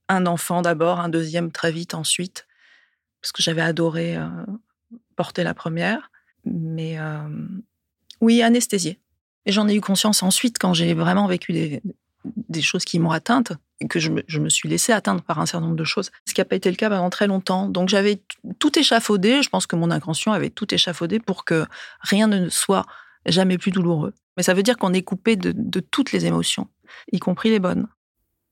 un 0.08 0.28
enfant 0.28 0.62
d'abord, 0.62 1.00
un 1.00 1.10
deuxième 1.10 1.52
très 1.52 1.72
vite 1.72 1.96
ensuite 1.96 2.46
parce 3.22 3.32
que 3.32 3.44
j'avais 3.44 3.62
adoré 3.62 4.16
euh, 4.16 4.28
porter 5.16 5.44
la 5.44 5.54
première. 5.54 6.12
Mais 6.46 6.98
euh, 7.00 7.28
oui, 8.22 8.42
anesthésiée. 8.42 9.00
Et 9.46 9.52
j'en 9.52 9.68
ai 9.68 9.76
eu 9.76 9.82
conscience 9.82 10.24
ensuite 10.24 10.58
quand 10.60 10.74
j'ai 10.74 10.94
vraiment 10.94 11.28
vécu 11.28 11.54
des, 11.54 11.82
choses 12.62 12.86
qui 12.86 13.00
m'ont 13.00 13.12
atteinte 13.12 13.54
et 13.80 13.88
que 13.88 14.00
je 14.00 14.12
me, 14.12 14.50
suis 14.50 14.68
laissée 14.68 14.92
atteindre 14.92 15.22
par 15.22 15.40
un 15.40 15.46
certain 15.46 15.66
nombre 15.66 15.78
de 15.78 15.86
choses, 15.86 16.12
ce 16.26 16.34
qui 16.34 16.42
n'a 16.42 16.46
pas 16.46 16.58
été 16.58 16.70
le 16.70 16.76
cas 16.76 16.90
pendant 16.90 17.10
très 17.10 17.28
longtemps. 17.28 17.68
Donc 17.68 17.90
j'avais 17.90 18.22
tout 18.60 18.78
échafaudé, 18.78 19.42
je 19.42 19.50
pense 19.50 19.66
que 19.66 19.76
mon 19.76 19.92
inconscient 19.92 20.34
avait 20.34 20.50
tout 20.50 20.74
échafaudé 20.74 21.20
pour 21.20 21.46
que 21.46 21.66
rien 22.02 22.28
ne 22.28 22.50
soit 22.50 22.86
jamais 23.26 23.58
plus 23.58 23.72
douloureux. 23.72 24.14
Mais 24.36 24.44
ça 24.44 24.54
veut 24.54 24.64
dire 24.64 24.78
qu'on 24.78 24.94
est 24.94 25.02
coupé 25.02 25.36
de 25.36 25.80
toutes 25.80 26.12
les 26.12 26.26
émotions, 26.26 26.68
y 27.12 27.20
compris 27.20 27.50
les 27.50 27.60
bonnes. 27.60 27.88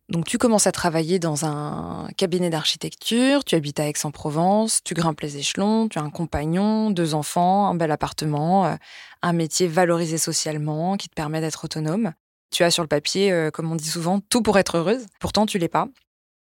Donc 0.09 0.25
tu 0.25 0.37
commences 0.37 0.67
à 0.67 0.71
travailler 0.71 1.19
dans 1.19 1.45
un 1.45 2.07
cabinet 2.15 2.49
d'architecture, 2.49 3.43
tu 3.43 3.55
habites 3.55 3.79
à 3.79 3.87
Aix-en-Provence, 3.87 4.81
tu 4.83 4.93
grimpes 4.93 5.19
les 5.19 5.37
échelons, 5.37 5.89
tu 5.89 5.99
as 5.99 6.01
un 6.01 6.09
compagnon, 6.09 6.91
deux 6.91 7.13
enfants, 7.13 7.67
un 7.67 7.75
bel 7.75 7.91
appartement, 7.91 8.65
euh, 8.65 8.75
un 9.21 9.33
métier 9.33 9.67
valorisé 9.67 10.17
socialement 10.17 10.95
qui 10.95 11.09
te 11.09 11.13
permet 11.13 11.41
d'être 11.41 11.65
autonome. 11.65 12.13
Tu 12.51 12.63
as 12.63 12.71
sur 12.71 12.83
le 12.83 12.87
papier, 12.87 13.49
comme 13.53 13.69
on 13.69 13.75
dit 13.75 13.89
souvent, 13.89 14.21
tout 14.21 14.41
pour 14.41 14.57
être 14.57 14.77
heureuse. 14.77 15.05
Pourtant, 15.19 15.45
tu 15.45 15.57
l'es 15.57 15.67
pas. 15.67 15.89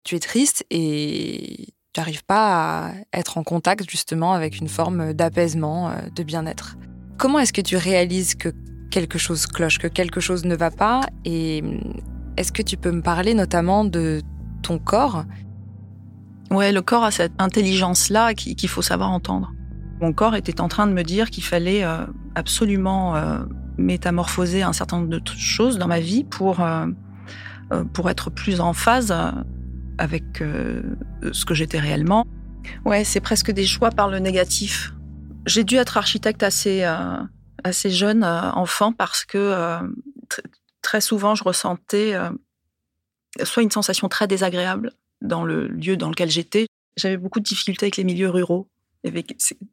Tu 0.05 0.15
es 0.15 0.21
triste 0.21 0.65
et 0.71 1.75
tu 1.93 2.01
n'arrives 2.01 2.25
pas 2.25 2.87
à 2.87 2.93
être 3.13 3.37
en 3.37 3.43
contact 3.43 3.91
justement 3.91 4.33
avec 4.33 4.59
une 4.59 4.69
forme 4.69 5.13
d'apaisement, 5.13 5.93
de 6.15 6.23
bien-être. 6.23 6.77
Comment 7.19 7.41
est-ce 7.41 7.53
que 7.53 7.61
tu 7.61 7.77
réalises 7.77 8.37
que 8.37 8.51
quelque 8.93 9.19
chose 9.19 9.47
cloche, 9.47 9.79
que 9.79 9.89
quelque 9.89 10.21
chose 10.21 10.45
ne 10.45 10.55
va 10.55 10.71
pas 10.71 11.01
Et 11.25 11.65
est-ce 12.39 12.53
que 12.53 12.63
tu 12.63 12.77
peux 12.77 12.93
me 12.93 13.03
parler 13.03 13.35
notamment 13.35 13.85
de 13.85 14.23
ton 14.63 14.79
corps? 14.79 15.25
Ouais, 16.51 16.73
le 16.73 16.83
corps 16.83 17.05
a 17.05 17.11
cette 17.11 17.33
intelligence-là 17.39 18.33
qu'il 18.35 18.69
faut 18.69 18.81
savoir 18.81 19.11
entendre. 19.11 19.53
Mon 20.01 20.13
corps 20.13 20.37
était 20.37 20.61
en 20.61 20.69
train 20.69 20.87
de 20.87 20.93
me 20.93 21.03
dire 21.03 21.31
qu'il 21.31 21.43
fallait 21.43 21.85
euh, 21.85 22.07
absolument 22.37 23.17
euh, 23.17 23.41
métamorphoser 23.77 24.63
un 24.63 24.73
certain 24.73 24.99
nombre 24.99 25.09
de 25.09 25.21
choses 25.37 25.79
dans 25.79 25.89
ma 25.89 25.99
vie 25.99 26.23
pour, 26.23 26.61
euh, 26.61 26.87
pour 27.93 28.09
être 28.09 28.31
plus 28.31 28.61
en 28.61 28.73
phase 28.73 29.13
avec 29.99 30.25
ce 30.39 31.45
que 31.45 31.55
j'étais 31.55 31.81
réellement. 31.81 32.25
Ouais, 32.85 33.03
c'est 33.03 33.21
presque 33.21 33.51
des 33.51 33.67
choix 33.67 33.91
par 33.91 34.09
le 34.09 34.21
négatif. 34.21 34.95
J'ai 35.47 35.65
dû 35.65 35.75
être 35.75 35.97
architecte 35.97 36.45
assez, 36.45 36.85
assez 37.65 37.91
jeune 37.91 38.25
enfant 38.25 38.93
parce 38.93 39.25
que 39.25 39.81
très 40.89 41.03
souvent 41.03 41.35
je 41.35 41.45
ressentais 41.45 42.15
soit 43.43 43.63
une 43.63 43.71
sensation 43.71 44.09
très 44.09 44.27
désagréable 44.27 44.93
dans 45.21 45.45
le 45.45 45.69
lieu 45.69 45.99
dans 45.99 46.09
lequel 46.09 46.31
j'étais. 46.31 46.67
J'avais 46.97 47.19
beaucoup 47.19 47.41
de 47.41 47.45
difficultés 47.45 47.85
avec 47.85 47.99
les 47.99 48.05
milieux 48.05 48.31
ruraux. 48.31 48.69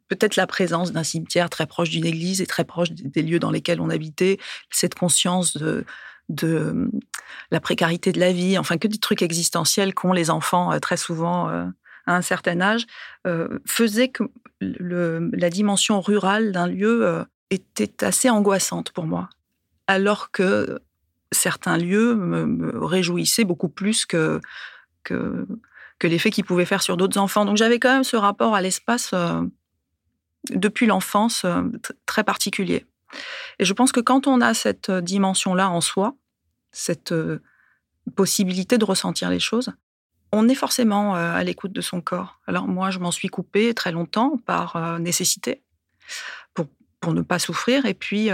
Peut-être 0.10 0.36
la 0.36 0.46
présence 0.46 0.92
d'un 0.92 1.06
cimetière 1.06 1.50
très 1.50 1.68
proche 1.68 1.90
d'une 1.90 2.06
église 2.06 2.42
et 2.42 2.46
très 2.46 2.66
proche 2.66 2.92
des 2.92 3.22
lieux 3.22 3.40
dans 3.40 3.50
lesquels 3.50 3.80
on 3.80 3.90
habitait, 3.90 4.40
cette 4.70 4.96
conscience 4.96 5.56
de, 5.56 5.86
de 6.28 6.92
la 7.50 7.62
précarité 7.62 8.12
de 8.12 8.20
la 8.20 8.34
vie, 8.34 8.58
enfin 8.58 8.78
que 8.78 8.90
des 8.90 8.98
trucs 8.98 9.22
existentiels 9.22 9.94
qu'ont 9.94 10.12
les 10.12 10.30
enfants 10.30 10.74
euh, 10.74 10.80
très 10.80 10.98
souvent 10.98 11.48
euh, 11.48 11.66
à 12.08 12.16
un 12.18 12.22
certain 12.22 12.60
âge, 12.60 12.86
euh, 13.26 13.60
faisait 13.66 14.10
que 14.10 14.24
la 14.60 15.50
dimension 15.50 16.02
rurale 16.02 16.52
d'un 16.52 16.68
lieu 16.68 17.26
était 17.52 18.04
assez 18.04 18.30
angoissante 18.30 18.92
pour 18.92 19.06
moi. 19.06 19.30
Alors 19.88 20.32
que 20.32 20.80
certains 21.32 21.78
lieux 21.78 22.16
me, 22.16 22.86
réjouissaient 22.86 23.44
beaucoup 23.44 23.70
plus 23.70 24.06
que, 24.06 24.40
que, 25.04 25.46
l'effet 26.04 26.30
qu'ils 26.30 26.46
pouvaient 26.46 26.66
faire 26.66 26.82
sur 26.82 26.98
d'autres 26.98 27.20
enfants. 27.20 27.46
Donc 27.46 27.58
j'avais 27.58 27.80
quand 27.80 27.94
même 27.94 28.04
ce 28.04 28.16
rapport 28.16 28.56
à 28.56 28.62
l'espace 28.62 29.12
euh, 29.14 29.42
depuis 30.52 30.86
l'enfance 30.86 31.44
euh, 31.46 31.64
très 32.06 32.24
particulier. 32.24 32.86
Et 33.60 33.66
je 33.66 33.74
pense 33.74 33.92
que 33.92 34.00
quand 34.00 34.28
on 34.28 34.42
a 34.42 34.54
cette 34.54 34.92
dimension-là 34.92 35.70
en 35.70 35.82
soi, 35.82 36.16
cette 36.72 37.12
euh, 37.12 37.42
possibilité 38.16 38.78
de 38.78 38.86
ressentir 38.86 39.30
les 39.30 39.40
choses, 39.40 39.72
on 40.32 40.50
est 40.50 40.56
forcément 40.56 41.16
à 41.16 41.42
l'écoute 41.46 41.72
de 41.72 41.80
son 41.80 42.02
corps. 42.02 42.42
Alors 42.46 42.68
moi, 42.68 42.90
je 42.90 43.00
m'en 43.00 43.12
suis 43.12 43.30
coupée 43.30 43.74
très 43.74 43.94
longtemps 43.94 44.38
par 44.46 45.00
nécessité, 45.00 45.64
pour, 46.54 46.66
pour 47.00 47.14
ne 47.14 47.22
pas 47.22 47.40
souffrir. 47.40 47.86
Et 47.86 47.94
puis, 47.94 48.30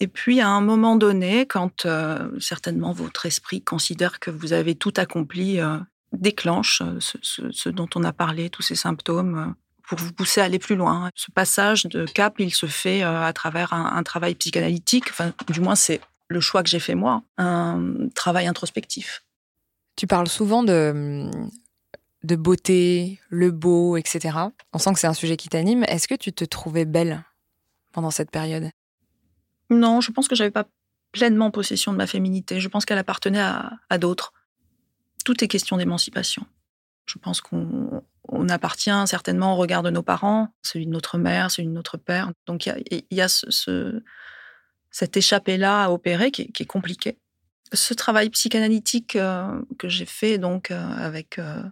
et 0.00 0.08
puis, 0.08 0.40
à 0.40 0.48
un 0.48 0.60
moment 0.60 0.96
donné, 0.96 1.46
quand 1.46 1.86
euh, 1.86 2.28
certainement 2.40 2.92
votre 2.92 3.26
esprit 3.26 3.62
considère 3.62 4.18
que 4.18 4.30
vous 4.30 4.52
avez 4.52 4.74
tout 4.74 4.92
accompli, 4.96 5.60
euh, 5.60 5.78
déclenche 6.12 6.82
euh, 6.82 6.98
ce, 7.00 7.68
dont 7.68 7.88
on 7.94 8.02
a 8.02 8.12
parlé, 8.12 8.50
tous 8.50 8.62
ces 8.62 8.74
symptômes, 8.74 9.54
pour 9.84 9.98
vous 9.98 10.12
pousser 10.12 10.40
à 10.40 10.44
aller 10.44 10.58
plus 10.58 10.74
loin. 10.74 11.10
Ce 11.14 11.30
passage 11.30 11.84
de 11.84 12.04
cap, 12.04 12.40
il 12.40 12.52
se 12.52 12.66
fait 12.66 13.02
à 13.02 13.32
travers 13.32 13.72
un, 13.72 14.02
travail 14.02 14.34
psychanalytique, 14.34 15.10
enfin, 15.10 15.32
du 15.48 15.60
moins 15.60 15.74
c'est 15.74 16.00
le 16.28 16.40
choix 16.40 16.62
que 16.62 16.68
j'ai 16.68 16.78
fait 16.78 16.94
moi, 16.94 17.22
un 17.36 18.08
travail 18.14 18.46
introspectif. 18.46 19.22
Tu 19.96 20.06
parles 20.06 20.28
souvent 20.28 20.62
de, 20.62 21.30
de 22.24 22.36
beauté, 22.36 23.20
le 23.28 23.50
beau, 23.50 23.96
etc. 23.96 24.38
On 24.72 24.78
sent 24.78 24.94
que 24.94 25.00
c'est 25.00 25.06
un 25.06 25.14
sujet 25.14 25.36
qui 25.36 25.48
t'anime. 25.48 25.84
Est-ce 25.84 26.08
que 26.08 26.14
tu 26.14 26.32
te 26.32 26.44
trouvais 26.44 26.86
belle 26.86 27.24
pendant 27.92 28.10
cette 28.10 28.30
période? 28.30 28.70
Non, 29.70 30.00
je 30.00 30.10
pense 30.10 30.28
que 30.28 30.34
j'avais 30.34 30.50
pas 30.50 30.66
pleinement 31.12 31.50
possession 31.50 31.92
de 31.92 31.98
ma 31.98 32.06
féminité. 32.06 32.58
Je 32.58 32.68
pense 32.68 32.84
qu'elle 32.84 32.98
appartenait 32.98 33.40
à, 33.40 33.98
d'autres. 33.98 34.32
Tout 35.24 35.44
est 35.44 35.48
question 35.48 35.76
d'émancipation. 35.76 36.44
Je 37.06 37.18
pense 37.18 37.40
qu'on 37.40 38.48
appartient 38.48 38.90
certainement 39.06 39.54
au 39.54 39.56
regard 39.56 39.82
de 39.82 39.90
nos 39.90 40.02
parents, 40.02 40.48
celui 40.62 40.86
de 40.86 40.90
notre 40.90 41.18
mère, 41.18 41.50
celui 41.50 41.68
de 41.68 41.72
notre 41.72 41.98
père. 41.98 42.32
Donc 42.46 42.66
il 42.66 43.04
y 43.10 43.20
a, 43.20 43.28
ce, 43.28 44.02
cette 44.90 45.16
échappée-là 45.16 45.84
à 45.84 45.90
opérer 45.90 46.30
qui, 46.30 46.42
est 46.42 46.66
compliqué. 46.66 47.18
Ce 47.72 47.94
travail 47.94 48.28
psychanalytique 48.30 49.16
euh, 49.16 49.62
que 49.78 49.88
j'ai 49.88 50.04
fait 50.04 50.36
donc 50.36 50.70
euh, 50.70 50.94
avec 50.96 51.38
euh, 51.38 51.62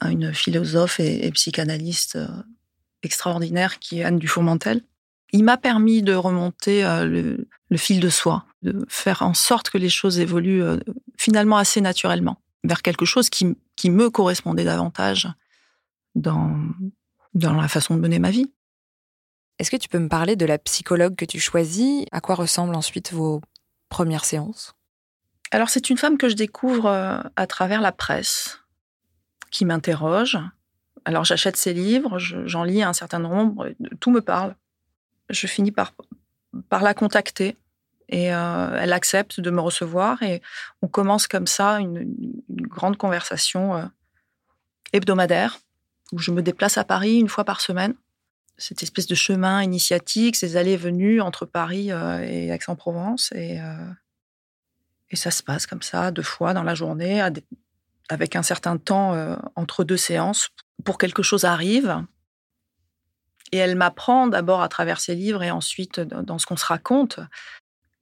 une 0.00 0.32
philosophe 0.32 0.98
et, 0.98 1.30
psychanalyste 1.32 2.18
extraordinaire 3.02 3.78
qui 3.78 4.00
est 4.00 4.04
Anne 4.04 4.18
Dufourmentel, 4.18 4.82
il 5.32 5.44
m'a 5.44 5.56
permis 5.56 6.02
de 6.02 6.14
remonter 6.14 6.84
euh, 6.84 7.06
le, 7.70 7.76
fil 7.76 8.00
de 8.00 8.10
soi, 8.10 8.44
de 8.62 8.84
faire 8.88 9.22
en 9.22 9.34
sorte 9.34 9.70
que 9.70 9.78
les 9.78 9.88
choses 9.88 10.18
évoluent 10.18 10.62
euh, 10.62 10.78
finalement 11.16 11.56
assez 11.56 11.80
naturellement 11.80 12.36
vers 12.64 12.82
quelque 12.82 13.04
chose 13.06 13.30
qui, 13.30 13.56
qui 13.74 13.90
me 13.90 14.10
correspondait 14.10 14.64
davantage 14.64 15.28
dans, 16.14 16.56
dans 17.34 17.54
la 17.54 17.68
façon 17.68 17.96
de 17.96 18.00
mener 18.00 18.18
ma 18.18 18.30
vie. 18.30 18.52
Est-ce 19.58 19.70
que 19.70 19.76
tu 19.76 19.88
peux 19.88 19.98
me 19.98 20.08
parler 20.08 20.36
de 20.36 20.46
la 20.46 20.58
psychologue 20.58 21.16
que 21.16 21.24
tu 21.24 21.40
choisis? 21.40 22.04
À 22.12 22.20
quoi 22.20 22.34
ressemblent 22.34 22.74
ensuite 22.74 23.12
vos 23.12 23.40
premières 23.88 24.24
séances? 24.24 24.74
Alors 25.50 25.70
c'est 25.70 25.90
une 25.90 25.98
femme 25.98 26.18
que 26.18 26.28
je 26.28 26.34
découvre 26.34 26.86
euh, 26.86 27.18
à 27.36 27.46
travers 27.46 27.80
la 27.80 27.92
presse, 27.92 28.60
qui 29.50 29.64
m'interroge. 29.64 30.38
Alors 31.04 31.24
j'achète 31.24 31.56
ses 31.56 31.72
livres, 31.72 32.18
j'en 32.18 32.64
lis 32.64 32.82
un 32.82 32.92
certain 32.92 33.18
nombre, 33.18 33.70
tout 33.98 34.10
me 34.10 34.20
parle 34.20 34.54
je 35.28 35.46
finis 35.46 35.72
par, 35.72 35.92
la 36.70 36.94
contacter 36.94 37.56
et 38.08 38.34
euh, 38.34 38.78
elle 38.78 38.92
accepte 38.92 39.40
de 39.40 39.50
me 39.50 39.60
recevoir 39.60 40.22
et 40.22 40.42
on 40.82 40.88
commence 40.88 41.26
comme 41.26 41.46
ça 41.46 41.80
une, 41.80 42.14
grande 42.48 42.96
conversation 42.96 43.76
euh, 43.76 43.84
hebdomadaire 44.92 45.58
où 46.12 46.18
je 46.18 46.30
me 46.30 46.42
déplace 46.42 46.78
à 46.78 46.84
Paris 46.84 47.18
une 47.18 47.28
fois 47.28 47.44
par 47.44 47.60
semaine. 47.60 47.94
Cette 48.58 48.82
espèce 48.82 49.06
de 49.06 49.14
chemin 49.14 49.62
initiatique, 49.62 50.36
ces 50.36 50.56
allées 50.56 50.76
venues 50.76 51.20
entre 51.20 51.46
Paris 51.46 51.90
euh, 51.90 52.22
et 52.22 52.48
Aix-en-Provence 52.48 53.32
et, 53.34 53.58
et 55.10 55.16
ça 55.16 55.30
se 55.30 55.42
passe 55.42 55.66
comme 55.66 55.82
ça 55.82 56.10
deux 56.10 56.22
fois 56.22 56.54
dans 56.54 56.62
la 56.62 56.74
journée 56.74 57.22
avec 58.08 58.36
un 58.36 58.42
certain 58.42 58.76
temps 58.76 59.38
entre 59.56 59.84
deux 59.84 59.96
séances 59.96 60.50
pour 60.84 60.98
que 60.98 61.06
quelque 61.06 61.22
chose 61.22 61.44
arrive 61.44 62.04
et 63.52 63.58
elle 63.58 63.76
m'apprend 63.76 64.26
d'abord 64.26 64.62
à 64.62 64.68
travers 64.68 65.00
ses 65.00 65.14
livres 65.14 65.42
et 65.42 65.50
ensuite 65.50 66.00
dans 66.00 66.38
ce 66.38 66.46
qu'on 66.46 66.56
se 66.56 66.64
raconte. 66.64 67.20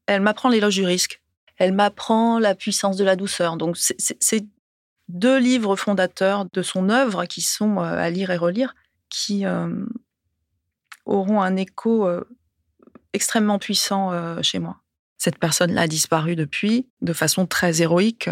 Elle 0.06 0.22
m'apprend 0.22 0.48
l'éloge 0.48 0.76
du 0.76 0.84
risque. 0.84 1.20
Elle 1.56 1.72
m'apprend 1.72 2.38
la 2.38 2.54
puissance 2.54 2.96
de 2.96 3.04
la 3.04 3.16
douceur. 3.16 3.56
Donc, 3.56 3.76
c'est 3.76 4.46
deux 5.08 5.38
livres 5.38 5.76
fondateurs 5.76 6.46
de 6.52 6.62
son 6.62 6.88
œuvre 6.88 7.26
qui 7.26 7.42
sont 7.42 7.78
euh, 7.78 7.82
à 7.82 8.08
lire 8.10 8.30
et 8.30 8.36
relire, 8.36 8.74
qui 9.08 9.44
euh, 9.44 9.68
auront 11.04 11.42
un 11.42 11.56
écho 11.56 12.06
euh, 12.06 12.24
extrêmement 13.12 13.58
puissant 13.58 14.12
chez 14.42 14.60
moi. 14.60 14.78
Cette 15.18 15.38
personne-là 15.38 15.82
a 15.82 15.86
disparu 15.88 16.36
depuis 16.36 16.88
de 17.02 17.12
façon 17.12 17.44
très 17.44 17.82
héroïque 17.82 18.30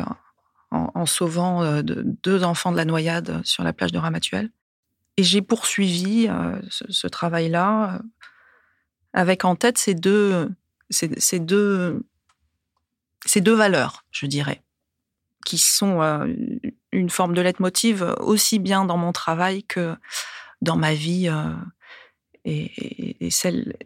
en, 0.70 1.04
sauvant 1.04 1.82
deux 1.82 2.44
enfants 2.44 2.70
de 2.70 2.76
la 2.76 2.84
noyade 2.84 3.40
sur 3.44 3.64
la 3.64 3.72
plage 3.72 3.90
de 3.90 3.98
Ramatuelle. 3.98 4.50
Et 5.18 5.24
j'ai 5.24 5.42
poursuivi 5.42 6.28
euh, 6.28 6.60
ce, 6.70 7.08
travail-là 7.08 7.96
euh, 7.96 7.98
avec 9.12 9.44
en 9.44 9.56
tête 9.56 9.76
ces 9.76 9.94
deux, 9.94 10.48
ces, 10.90 11.40
deux, 11.40 12.06
ces 13.26 13.40
deux 13.40 13.54
valeurs, 13.54 14.04
je 14.12 14.26
dirais, 14.26 14.62
qui 15.44 15.58
sont 15.58 16.02
euh, 16.02 16.32
une 16.92 17.10
forme 17.10 17.34
de 17.34 17.40
leitmotiv 17.40 18.04
aussi 18.20 18.60
bien 18.60 18.84
dans 18.84 18.96
mon 18.96 19.10
travail 19.10 19.64
que 19.64 19.96
dans 20.62 20.76
ma 20.76 20.94
vie 20.94 21.28
et, 22.44 23.30
celle 23.32 23.76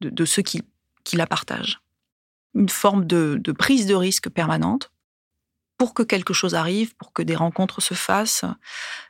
de, 0.00 0.24
ceux 0.24 0.42
qui, 0.42 0.62
qui, 1.02 1.16
la 1.16 1.26
partagent. 1.26 1.80
Une 2.54 2.68
forme 2.68 3.04
de, 3.04 3.36
de 3.42 3.50
prise 3.50 3.86
de 3.86 3.96
risque 3.96 4.28
permanente 4.30 4.92
pour 5.78 5.94
que 5.94 6.02
quelque 6.02 6.34
chose 6.34 6.56
arrive, 6.56 6.94
pour 6.96 7.12
que 7.12 7.22
des 7.22 7.36
rencontres 7.36 7.80
se 7.80 7.94
fassent, 7.94 8.44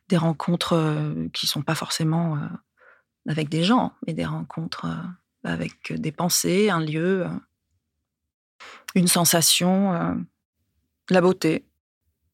des 0.09 0.19
rencontres 0.19 0.75
euh, 0.75 1.29
qui 1.33 1.47
sont 1.47 1.63
pas 1.63 1.75
forcément 1.75 2.37
euh, 2.37 2.47
avec 3.27 3.49
des 3.49 3.65
gens, 3.65 3.95
mais 4.07 4.13
des 4.13 4.27
rencontres 4.27 4.85
euh, 4.85 5.49
avec 5.49 5.93
des 5.95 6.13
pensées, 6.13 6.69
un 6.69 6.81
lieu, 6.81 7.27
une 8.95 9.09
sensation, 9.09 10.19
la 11.09 11.21
beauté 11.21 11.65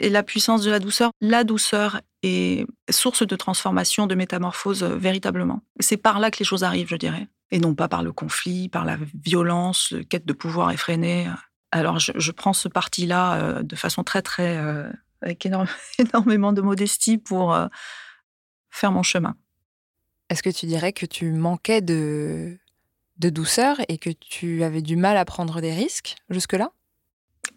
et 0.00 0.08
la 0.08 0.22
puissance 0.22 0.62
de 0.62 0.70
la 0.70 0.80
douceur. 0.80 1.10
La 1.20 1.44
douceur 1.44 2.00
est 2.22 2.66
source 2.90 3.24
de 3.24 3.36
transformation, 3.36 4.06
de 4.06 4.14
métamorphose 4.14 4.82
véritablement. 4.82 5.62
C'est 5.80 5.98
par 5.98 6.18
là 6.18 6.30
que 6.30 6.38
les 6.38 6.44
choses 6.44 6.64
arrivent, 6.64 6.88
je 6.88 6.96
dirais, 6.96 7.28
et 7.50 7.60
non 7.60 7.74
pas 7.74 7.88
par 7.88 8.02
le 8.02 8.12
conflit, 8.12 8.68
par 8.70 8.86
la 8.86 8.96
violence, 9.22 9.94
quête 10.08 10.24
de 10.24 10.32
pouvoir 10.32 10.70
effréné. 10.70 11.28
Alors, 11.74 11.98
je, 11.98 12.30
prends 12.30 12.52
ce 12.52 12.68
parti-là 12.68 13.62
de 13.62 13.76
façon 13.76 14.04
très, 14.04 14.22
très. 14.22 14.56
avec 15.22 15.46
énormément 15.98 16.52
de 16.52 16.60
modestie 16.60 17.18
pour 17.18 17.58
faire 18.70 18.92
mon 18.92 19.02
chemin. 19.02 19.34
Est-ce 20.30 20.42
que 20.42 20.50
tu 20.50 20.66
dirais 20.66 20.92
que 20.92 21.06
tu 21.06 21.32
manquais 21.32 21.80
de, 21.80 22.58
de 23.18 23.30
douceur 23.30 23.78
et 23.88 23.98
que 23.98 24.10
tu 24.10 24.62
avais 24.62 24.82
du 24.82 24.96
mal 24.96 25.16
à 25.16 25.24
prendre 25.24 25.60
des 25.60 25.72
risques 25.72 26.16
jusque-là? 26.30 26.70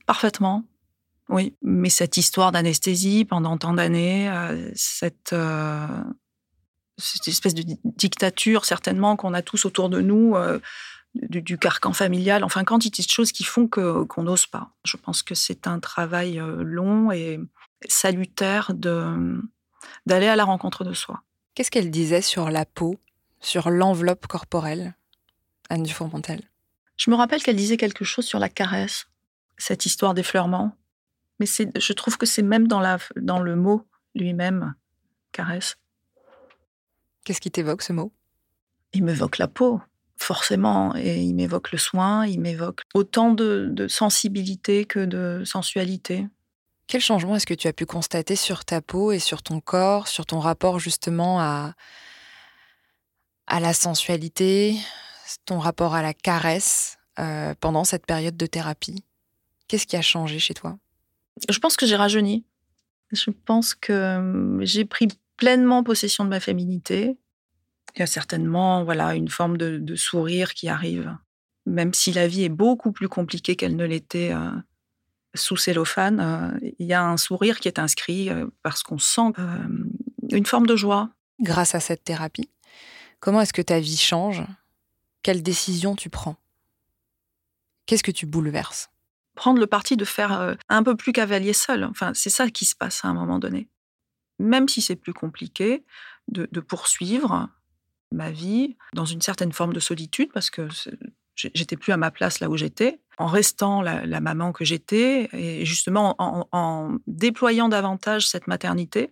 Parfaitement. 0.05 0.63
Oui, 1.29 1.55
mais 1.61 1.89
cette 1.89 2.17
histoire 2.17 2.51
d'anesthésie 2.51 3.25
pendant 3.25 3.57
tant 3.57 3.73
d'années, 3.73 4.29
euh, 4.29 4.71
cette, 4.75 5.33
euh, 5.33 5.87
cette 6.97 7.27
espèce 7.27 7.53
de 7.53 7.63
dictature 7.83 8.63
certainement 8.63 9.15
qu'on 9.17 9.33
a 9.33 9.41
tous 9.41 9.65
autour 9.65 9.89
de 9.89 9.99
nous, 9.99 10.35
euh, 11.23 11.41
du, 11.41 11.57
carcan 11.57 11.93
familial, 11.93 12.43
enfin 12.43 12.63
quantité 12.63 13.03
de 13.03 13.09
choses 13.09 13.31
qui 13.31 13.43
font 13.43 13.67
que 13.67 14.03
qu'on 14.03 14.23
n'ose 14.23 14.45
pas. 14.45 14.71
Je 14.85 14.97
pense 14.97 15.23
que 15.23 15.35
c'est 15.35 15.67
un 15.67 15.79
travail 15.79 16.41
long 16.59 17.11
et 17.11 17.39
salutaire 17.87 18.73
de 18.73 19.41
d'aller 20.05 20.27
à 20.27 20.35
la 20.35 20.45
rencontre 20.45 20.83
de 20.83 20.93
soi. 20.93 21.23
Qu'est-ce 21.53 21.71
qu'elle 21.71 21.91
disait 21.91 22.21
sur 22.21 22.49
la 22.49 22.65
peau, 22.65 22.99
sur 23.39 23.69
l'enveloppe 23.69 24.27
corporelle, 24.27 24.95
Anne 25.69 25.83
Dufourmentel 25.83 26.41
Je 26.97 27.09
me 27.09 27.15
rappelle 27.15 27.41
qu'elle 27.41 27.55
disait 27.55 27.77
quelque 27.77 28.05
chose 28.05 28.25
sur 28.25 28.39
la 28.39 28.49
caresse, 28.49 29.07
cette 29.57 29.85
histoire 29.85 30.13
d'effleurement. 30.13 30.75
Mais 31.39 31.45
je 31.45 31.93
trouve 31.93 32.17
que 32.17 32.25
c'est 32.25 32.41
même 32.41 32.67
dans, 32.67 32.79
la, 32.79 32.97
dans 33.15 33.39
le 33.39 33.55
mot 33.55 33.87
lui-même, 34.15 34.73
caresse. 35.31 35.77
Qu'est-ce 37.23 37.41
qui 37.41 37.51
t'évoque 37.51 37.81
ce 37.81 37.93
mot? 37.93 38.11
Il 38.93 39.03
m'évoque 39.03 39.37
la 39.37 39.47
peau, 39.47 39.81
forcément, 40.17 40.95
et 40.95 41.21
il 41.21 41.33
m'évoque 41.35 41.71
le 41.71 41.77
soin, 41.77 42.25
il 42.25 42.39
m'évoque 42.39 42.81
autant 42.93 43.31
de, 43.31 43.87
sensibilité 43.87 44.85
que 44.85 45.05
de 45.05 45.43
sensualité. 45.45 46.27
Quel 46.87 47.01
changement 47.01 47.35
est-ce 47.35 47.45
que 47.45 47.53
tu 47.53 47.67
as 47.67 47.73
pu 47.73 47.85
constater 47.85 48.35
sur 48.35 48.65
ta 48.65 48.81
peau 48.81 49.11
et 49.11 49.19
sur 49.19 49.43
ton 49.43 49.59
corps, 49.59 50.07
sur 50.07 50.25
ton 50.25 50.39
rapport 50.39 50.79
justement 50.79 51.39
à, 51.39 51.73
à 53.45 53.59
la 53.59 53.73
sensualité, 53.73 54.75
ton 55.45 55.59
rapport 55.59 55.95
à 55.95 56.01
la 56.01 56.13
caresse 56.13 56.97
euh, 57.19 57.53
pendant 57.59 57.83
cette 57.83 58.05
période 58.05 58.37
de 58.37 58.45
thérapie? 58.45 59.03
Qu'est-ce 59.67 59.85
qui 59.85 59.97
a 59.97 60.01
changé 60.01 60.39
chez 60.39 60.53
toi? 60.53 60.77
Je 61.49 61.59
pense 61.59 61.75
que 61.75 61.85
j'ai 61.85 61.95
rajeuni. 61.95 62.45
Je 63.11 63.31
pense 63.31 63.75
que 63.75 63.93
euh, 63.93 64.65
j'ai 64.65 64.85
pris 64.85 65.07
pleinement 65.37 65.83
possession 65.83 66.23
de 66.23 66.29
ma 66.29 66.39
féminité. 66.39 67.17
Il 67.97 68.01
y 68.01 68.03
a 68.03 68.07
certainement 68.07 68.83
voilà 68.83 69.15
une 69.15 69.27
forme 69.27 69.57
de, 69.57 69.95
sourire 69.95 70.53
qui 70.53 70.69
arrive, 70.69 71.17
même 71.65 71.93
si 71.93 72.11
la 72.11 72.27
vie 72.27 72.43
est 72.43 72.49
beaucoup 72.49 72.91
plus 72.91 73.09
compliquée 73.09 73.55
qu'elle 73.55 73.75
ne 73.75 73.85
l'était 73.85 74.31
euh, 74.33 74.51
sous 75.33 75.57
cellophane. 75.57 76.19
Euh, 76.19 76.69
il 76.79 76.85
y 76.85 76.93
a 76.93 77.03
un 77.03 77.17
sourire 77.17 77.59
qui 77.59 77.67
est 77.67 77.79
inscrit 77.79 78.29
parce 78.61 78.83
qu'on 78.83 78.99
sent 78.99 79.33
une 80.31 80.45
forme 80.45 80.67
de 80.67 80.75
joie. 80.75 81.09
Grâce 81.39 81.75
à 81.75 81.79
cette 81.79 82.03
thérapie, 82.03 82.49
comment 83.19 83.41
est-ce 83.41 83.53
que 83.53 83.61
ta 83.61 83.79
vie 83.79 83.97
change? 83.97 84.43
Quelles 85.23 85.43
décisions 85.43 85.95
tu 85.95 86.09
prends? 86.09 86.37
Qu'est-ce 87.87 88.03
que 88.03 88.11
tu 88.11 88.25
bouleverses? 88.25 88.91
Prendre 89.35 89.59
le 89.59 89.67
parti 89.67 89.97
de 89.97 90.05
faire 90.05 90.39
euh, 90.39 90.55
un 90.69 90.83
peu 90.83 90.95
plus 90.95 91.13
cavalier 91.13 91.53
seul. 91.53 91.83
Enfin, 91.83 92.11
c'est 92.13 92.29
ça 92.29 92.49
qui 92.49 92.65
se 92.65 92.75
passe 92.75 93.03
à 93.05 93.07
un 93.07 93.13
moment 93.13 93.39
donné. 93.39 93.69
Même 94.39 94.67
si 94.67 94.81
c'est 94.81 94.95
plus 94.95 95.13
compliqué, 95.13 95.83
de, 96.27 96.45
poursuivre 96.59 97.49
ma 98.11 98.31
vie 98.31 98.77
dans 98.93 99.05
une 99.05 99.21
certaine 99.21 99.51
forme 99.51 99.73
de 99.73 99.79
solitude, 99.79 100.31
parce 100.33 100.49
que 100.49 100.67
j'étais 101.35 101.77
plus 101.77 101.93
à 101.93 101.97
ma 101.97 102.11
place 102.11 102.39
là 102.39 102.49
où 102.49 102.57
j'étais, 102.57 102.99
en 103.17 103.27
restant 103.27 103.81
la, 103.81 104.21
maman 104.21 104.51
que 104.51 104.65
j'étais, 104.65 105.29
et 105.33 105.65
justement 105.65 106.15
en, 106.19 106.97
déployant 107.07 107.69
davantage 107.69 108.27
cette 108.27 108.47
maternité, 108.47 109.11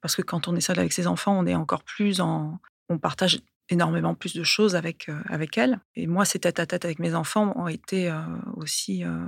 parce 0.00 0.16
que 0.16 0.22
quand 0.22 0.48
on 0.48 0.56
est 0.56 0.60
seul 0.60 0.78
avec 0.78 0.92
ses 0.92 1.06
enfants, 1.06 1.38
on 1.38 1.46
est 1.46 1.54
encore 1.54 1.84
plus 1.84 2.20
en... 2.20 2.58
On 2.88 2.98
partage 2.98 3.40
énormément 3.68 4.14
plus 4.14 4.34
de 4.34 4.42
choses 4.42 4.76
avec, 4.76 5.08
euh, 5.08 5.18
avec 5.28 5.56
elle. 5.56 5.80
Et 5.96 6.06
moi, 6.06 6.24
ces 6.24 6.38
tête-à-tête 6.38 6.84
avec 6.84 6.98
mes 6.98 7.14
enfants 7.14 7.52
ont 7.56 7.68
été 7.68 8.10
euh, 8.10 8.20
aussi 8.56 9.04
euh, 9.04 9.24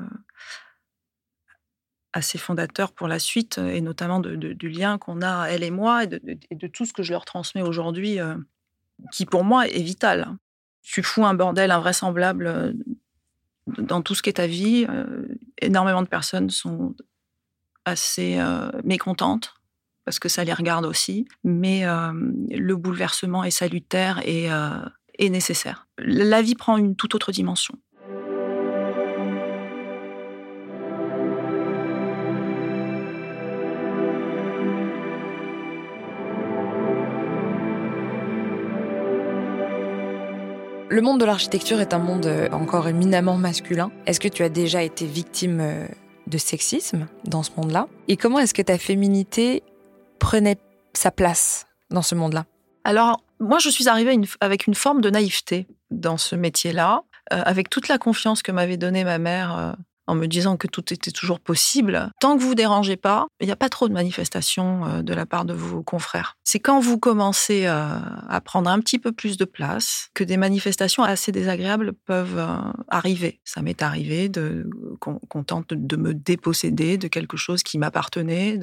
assez 2.12 2.38
fondateurs 2.38 2.92
pour 2.92 3.08
la 3.08 3.18
suite, 3.18 3.58
et 3.58 3.80
notamment 3.80 4.20
du 4.20 4.68
lien 4.68 4.98
qu'on 4.98 5.20
a, 5.22 5.46
elle 5.46 5.64
et 5.64 5.72
moi, 5.72 6.04
et 6.04 6.06
de, 6.54 6.66
tout 6.68 6.84
ce 6.84 6.92
que 6.92 7.02
je 7.02 7.12
leur 7.12 7.24
transmets 7.24 7.62
aujourd'hui, 7.62 8.18
qui 9.12 9.26
pour 9.26 9.44
moi 9.44 9.68
est 9.68 9.82
vital. 9.82 10.36
Tu 10.82 11.02
fous 11.02 11.24
un 11.24 11.34
bordel 11.34 11.70
invraisemblable 11.70 12.74
dans 13.78 14.02
tout 14.02 14.14
ce 14.14 14.22
qui 14.22 14.30
est 14.30 14.34
ta 14.34 14.46
vie. 14.46 14.86
énormément 15.62 16.02
de 16.02 16.08
personnes 16.08 16.50
sont 16.50 16.94
assez 17.86 18.38
mécontentes 18.84 19.54
parce 20.04 20.18
que 20.18 20.28
ça 20.28 20.44
les 20.44 20.52
regarde 20.52 20.84
aussi. 20.84 21.26
Mais 21.42 21.86
euh, 21.86 22.12
le 22.50 22.76
bouleversement 22.76 23.44
est 23.44 23.50
salutaire 23.50 24.20
et, 24.24 24.52
euh, 24.52 24.78
nécessaire. 25.18 25.86
La 25.98 26.42
vie 26.42 26.54
prend 26.54 26.76
une 26.76 26.96
toute 26.96 27.14
autre 27.14 27.32
dimension. 27.32 27.76
Le 40.94 41.02
monde 41.02 41.18
de 41.18 41.24
l'architecture 41.24 41.80
est 41.80 41.92
un 41.92 41.98
monde 41.98 42.26
euh, 42.26 42.48
encore 42.52 42.86
éminemment 42.86 43.36
masculin. 43.36 43.90
Est-ce 44.06 44.20
que 44.20 44.28
tu 44.28 44.44
as 44.44 44.48
déjà 44.48 44.80
été 44.84 45.06
victime 45.06 45.88
de 46.28 46.38
sexisme 46.38 47.08
dans 47.24 47.42
ce 47.42 47.50
monde-là? 47.56 47.88
Et 48.06 48.16
comment 48.16 48.38
est-ce 48.38 48.54
que 48.54 48.62
ta 48.62 48.78
féminité 48.78 49.64
prenait 50.20 50.56
sa 50.92 51.10
place 51.10 51.66
dans 51.90 52.02
ce 52.02 52.14
monde-là? 52.14 52.44
Alors, 52.84 53.24
moi, 53.40 53.58
je 53.58 53.70
suis 53.70 53.88
arrivée 53.88 54.16
avec 54.40 54.68
une 54.68 54.76
forme 54.76 55.00
de 55.00 55.10
naïveté 55.10 55.66
dans 55.90 56.16
ce 56.16 56.36
métier-là, 56.36 57.02
euh, 57.32 57.42
avec 57.44 57.70
toute 57.70 57.88
la 57.88 57.98
confiance 57.98 58.44
que 58.44 58.52
m'avait 58.52 58.76
donnée 58.76 59.02
ma 59.02 59.18
mère 59.18 59.58
euh, 59.58 59.72
en 60.06 60.14
me 60.14 60.26
disant 60.26 60.56
que 60.56 60.66
tout 60.66 60.92
était 60.92 61.10
toujours 61.10 61.40
possible. 61.40 62.10
Tant 62.20 62.36
que 62.36 62.42
vous 62.42 62.50
ne 62.50 62.54
dérangez 62.54 62.96
pas, 62.96 63.26
il 63.40 63.46
n'y 63.46 63.52
a 63.52 63.56
pas 63.56 63.68
trop 63.68 63.88
de 63.88 63.94
manifestations 63.94 64.86
euh, 64.86 65.02
de 65.02 65.14
la 65.14 65.26
part 65.26 65.44
de 65.44 65.54
vos 65.54 65.82
confrères. 65.82 66.36
C'est 66.44 66.60
quand 66.60 66.80
vous 66.80 66.98
commencez 66.98 67.66
euh, 67.66 67.98
à 68.28 68.40
prendre 68.40 68.70
un 68.70 68.80
petit 68.80 68.98
peu 68.98 69.12
plus 69.12 69.36
de 69.36 69.44
place 69.44 70.08
que 70.14 70.24
des 70.24 70.36
manifestations 70.36 71.02
assez 71.02 71.32
désagréables 71.32 71.92
peuvent 72.04 72.38
euh, 72.38 72.56
arriver. 72.88 73.40
Ça 73.44 73.62
m'est 73.62 73.82
arrivé 73.82 74.28
de 74.28 74.68
qu'on 75.00 75.44
tente 75.44 75.74
de 75.74 75.96
me 75.96 76.14
déposséder 76.14 76.98
de 76.98 77.08
quelque 77.08 77.36
chose 77.36 77.62
qui 77.62 77.78
m'appartenait 77.78 78.58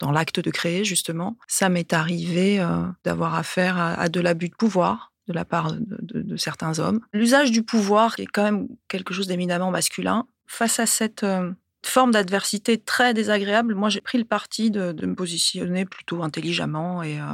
dans 0.00 0.10
l'acte 0.10 0.40
de 0.40 0.50
créer 0.50 0.84
justement. 0.84 1.36
Ça 1.48 1.68
m'est 1.68 1.92
arrivé 1.92 2.64
d'avoir 3.04 3.34
affaire 3.34 3.78
à, 3.78 4.08
de 4.08 4.20
l'abus 4.20 4.48
de 4.48 4.54
pouvoir 4.54 5.12
de 5.28 5.32
la 5.32 5.44
part 5.44 5.72
de, 5.72 6.36
certains 6.36 6.78
hommes. 6.78 7.00
L'usage 7.12 7.50
du 7.50 7.62
pouvoir, 7.62 8.14
est 8.18 8.26
quand 8.26 8.42
même 8.42 8.68
quelque 8.88 9.14
chose 9.14 9.26
d'éminemment 9.26 9.70
masculin, 9.70 10.26
face 10.52 10.78
à 10.78 10.86
cette 10.86 11.24
euh, 11.24 11.50
forme 11.84 12.12
d'adversité 12.12 12.78
très 12.78 13.14
désagréable, 13.14 13.74
moi 13.74 13.88
j'ai 13.88 14.02
pris 14.02 14.18
le 14.18 14.24
parti 14.24 14.70
de, 14.70 14.92
me 14.92 15.14
positionner 15.14 15.86
plutôt 15.86 16.22
intelligemment 16.22 17.02
et 17.02 17.18
euh, 17.18 17.24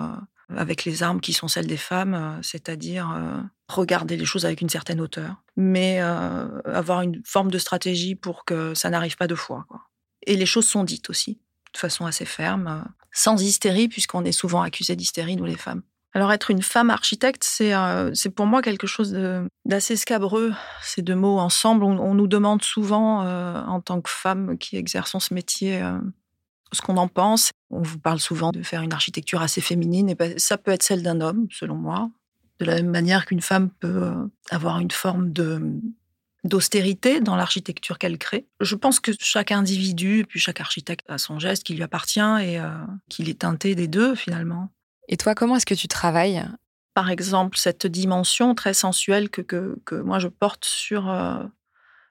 avec 0.56 0.84
les 0.84 1.02
armes 1.02 1.20
qui 1.20 1.32
sont 1.32 1.48
celles 1.48 1.66
des 1.66 1.76
femmes, 1.76 2.14
euh, 2.14 2.42
c'est-à-dire 2.42 3.08
regarder 3.68 4.16
les 4.16 4.24
choses 4.24 4.46
avec 4.46 4.60
une 4.60 4.68
certaine 4.68 5.00
hauteur, 5.00 5.42
mais 5.56 5.98
avoir 5.98 7.02
une 7.02 7.20
forme 7.24 7.50
de 7.50 7.58
stratégie 7.58 8.14
pour 8.14 8.46
que 8.46 8.72
ça 8.72 8.88
n'arrive 8.88 9.16
pas 9.16 9.26
deux 9.26 9.36
fois. 9.36 9.66
Et 10.26 10.36
les 10.36 10.46
choses 10.46 10.66
sont 10.66 10.84
dites 10.84 11.10
aussi, 11.10 11.38
de 11.74 11.78
façon 11.78 12.06
assez 12.06 12.24
ferme, 12.24 12.84
sans 13.12 13.42
hystérie, 13.42 13.88
puisqu'on 13.88 14.24
est 14.24 14.32
souvent 14.32 14.62
accusé 14.62 14.96
d'hystérie, 14.96 15.36
nous 15.36 15.44
les 15.44 15.58
femmes. 15.58 15.82
Alors 16.18 16.32
être 16.32 16.50
une 16.50 16.62
femme 16.62 16.90
architecte, 16.90 17.44
c'est 17.44 17.72
euh, 17.72 18.10
pour 18.34 18.46
moi 18.46 18.60
quelque 18.60 18.88
chose 18.88 19.16
d'assez 19.64 19.94
scabreux, 19.94 20.52
ces 20.82 21.00
deux 21.00 21.14
mots 21.14 21.38
ensemble. 21.38 21.84
On, 21.84 22.14
nous 22.14 22.26
demande 22.26 22.60
souvent, 22.60 23.22
euh, 23.22 23.62
en 23.62 23.80
tant 23.80 24.00
que 24.00 24.10
femme 24.10 24.58
qui 24.58 24.76
exerçons 24.76 25.20
ce 25.20 25.32
métier, 25.32 25.80
euh, 25.80 25.96
ce 26.72 26.80
qu'on 26.80 26.96
en 26.96 27.06
pense. 27.06 27.52
On 27.70 27.82
vous 27.82 28.00
parle 28.00 28.18
souvent 28.18 28.50
de 28.50 28.64
faire 28.64 28.82
une 28.82 28.92
architecture 28.92 29.42
assez 29.42 29.60
féminine, 29.60 30.08
et 30.08 30.16
ben, 30.16 30.36
ça 30.40 30.58
peut 30.58 30.72
être 30.72 30.82
celle 30.82 31.04
d'un 31.04 31.20
homme, 31.20 31.46
selon 31.52 31.76
moi. 31.76 32.10
De 32.58 32.64
la 32.64 32.74
même 32.74 32.90
manière 32.90 33.24
qu'une 33.24 33.40
femme 33.40 33.70
peut 33.70 34.12
avoir 34.50 34.80
une 34.80 34.90
forme 34.90 35.32
d'austérité 36.42 37.20
dans 37.20 37.36
l'architecture 37.36 37.96
qu'elle 37.96 38.18
crée. 38.18 38.48
Je 38.60 38.74
pense 38.74 38.98
que 38.98 39.12
chaque 39.20 39.52
individu, 39.52 40.26
puis 40.28 40.40
chaque 40.40 40.60
architecte 40.60 41.08
a 41.08 41.16
son 41.16 41.38
geste 41.38 41.62
qui 41.62 41.74
lui 41.74 41.84
appartient 41.84 42.18
et 42.18 42.60
qu'il 43.08 43.28
est 43.28 43.38
teinté 43.42 43.76
des 43.76 43.86
deux 43.86 44.16
finalement. 44.16 44.72
Et 45.08 45.16
toi, 45.16 45.34
comment 45.34 45.56
est-ce 45.56 45.66
que 45.66 45.74
tu 45.74 45.88
travailles? 45.88 46.44
Par 46.94 47.10
exemple, 47.10 47.56
cette 47.56 47.86
dimension 47.86 48.54
très 48.54 48.74
sensuelle 48.74 49.30
que, 49.30 49.40
que, 49.42 49.94
moi 49.94 50.18
je 50.18 50.28
porte 50.28 50.64
sur 50.64 51.10
euh, 51.10 51.42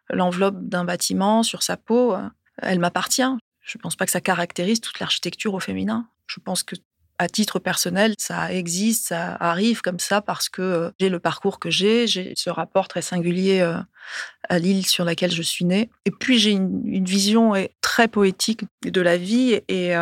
l'enveloppe 0.10 0.58
d'un 0.62 0.84
bâtiment, 0.84 1.44
sur 1.44 1.62
sa 1.62 1.78
peau, 1.78 2.14
euh, 2.14 2.28
elle 2.62 2.80
m'appartient. 2.80 3.22
Je 3.62 3.78
ne 3.78 3.82
pense 3.82 3.96
pas 3.96 4.06
que 4.06 4.12
ça 4.12 4.22
caractérise 4.22 4.82
toute 4.82 5.00
l'architecture 5.00 5.54
au 5.54 5.60
féminin. 5.60 6.08
Je 6.26 6.40
pense 6.40 6.64
que 6.64 6.76
À 7.20 7.28
titre 7.28 7.60
personnel, 7.60 8.14
ça 8.18 8.54
existe, 8.54 9.08
ça 9.08 9.36
arrive 9.40 9.82
comme 9.82 10.00
ça 10.00 10.22
parce 10.22 10.50
que 10.50 10.62
euh, 10.62 10.92
j'ai 11.00 11.10
le 11.10 11.20
parcours 11.20 11.60
que 11.60 11.70
j'ai, 11.70 12.08
j'ai 12.08 12.34
ce 12.36 12.50
rapport 12.50 12.88
très 12.88 13.02
singulier 13.02 13.62
à 14.50 14.60
l'île 14.60 14.86
sur 14.86 15.04
laquelle 15.04 15.32
je 15.32 15.42
suis 15.42 15.66
née. 15.66 15.90
Et 16.06 16.12
puis 16.12 16.40
j'ai 16.40 16.52
une, 16.52 17.06
vision 17.06 17.54
très 17.82 18.08
poétique 18.08 18.64
de 18.84 19.02
la 19.02 19.18
vie 19.18 19.60
et 19.68 19.96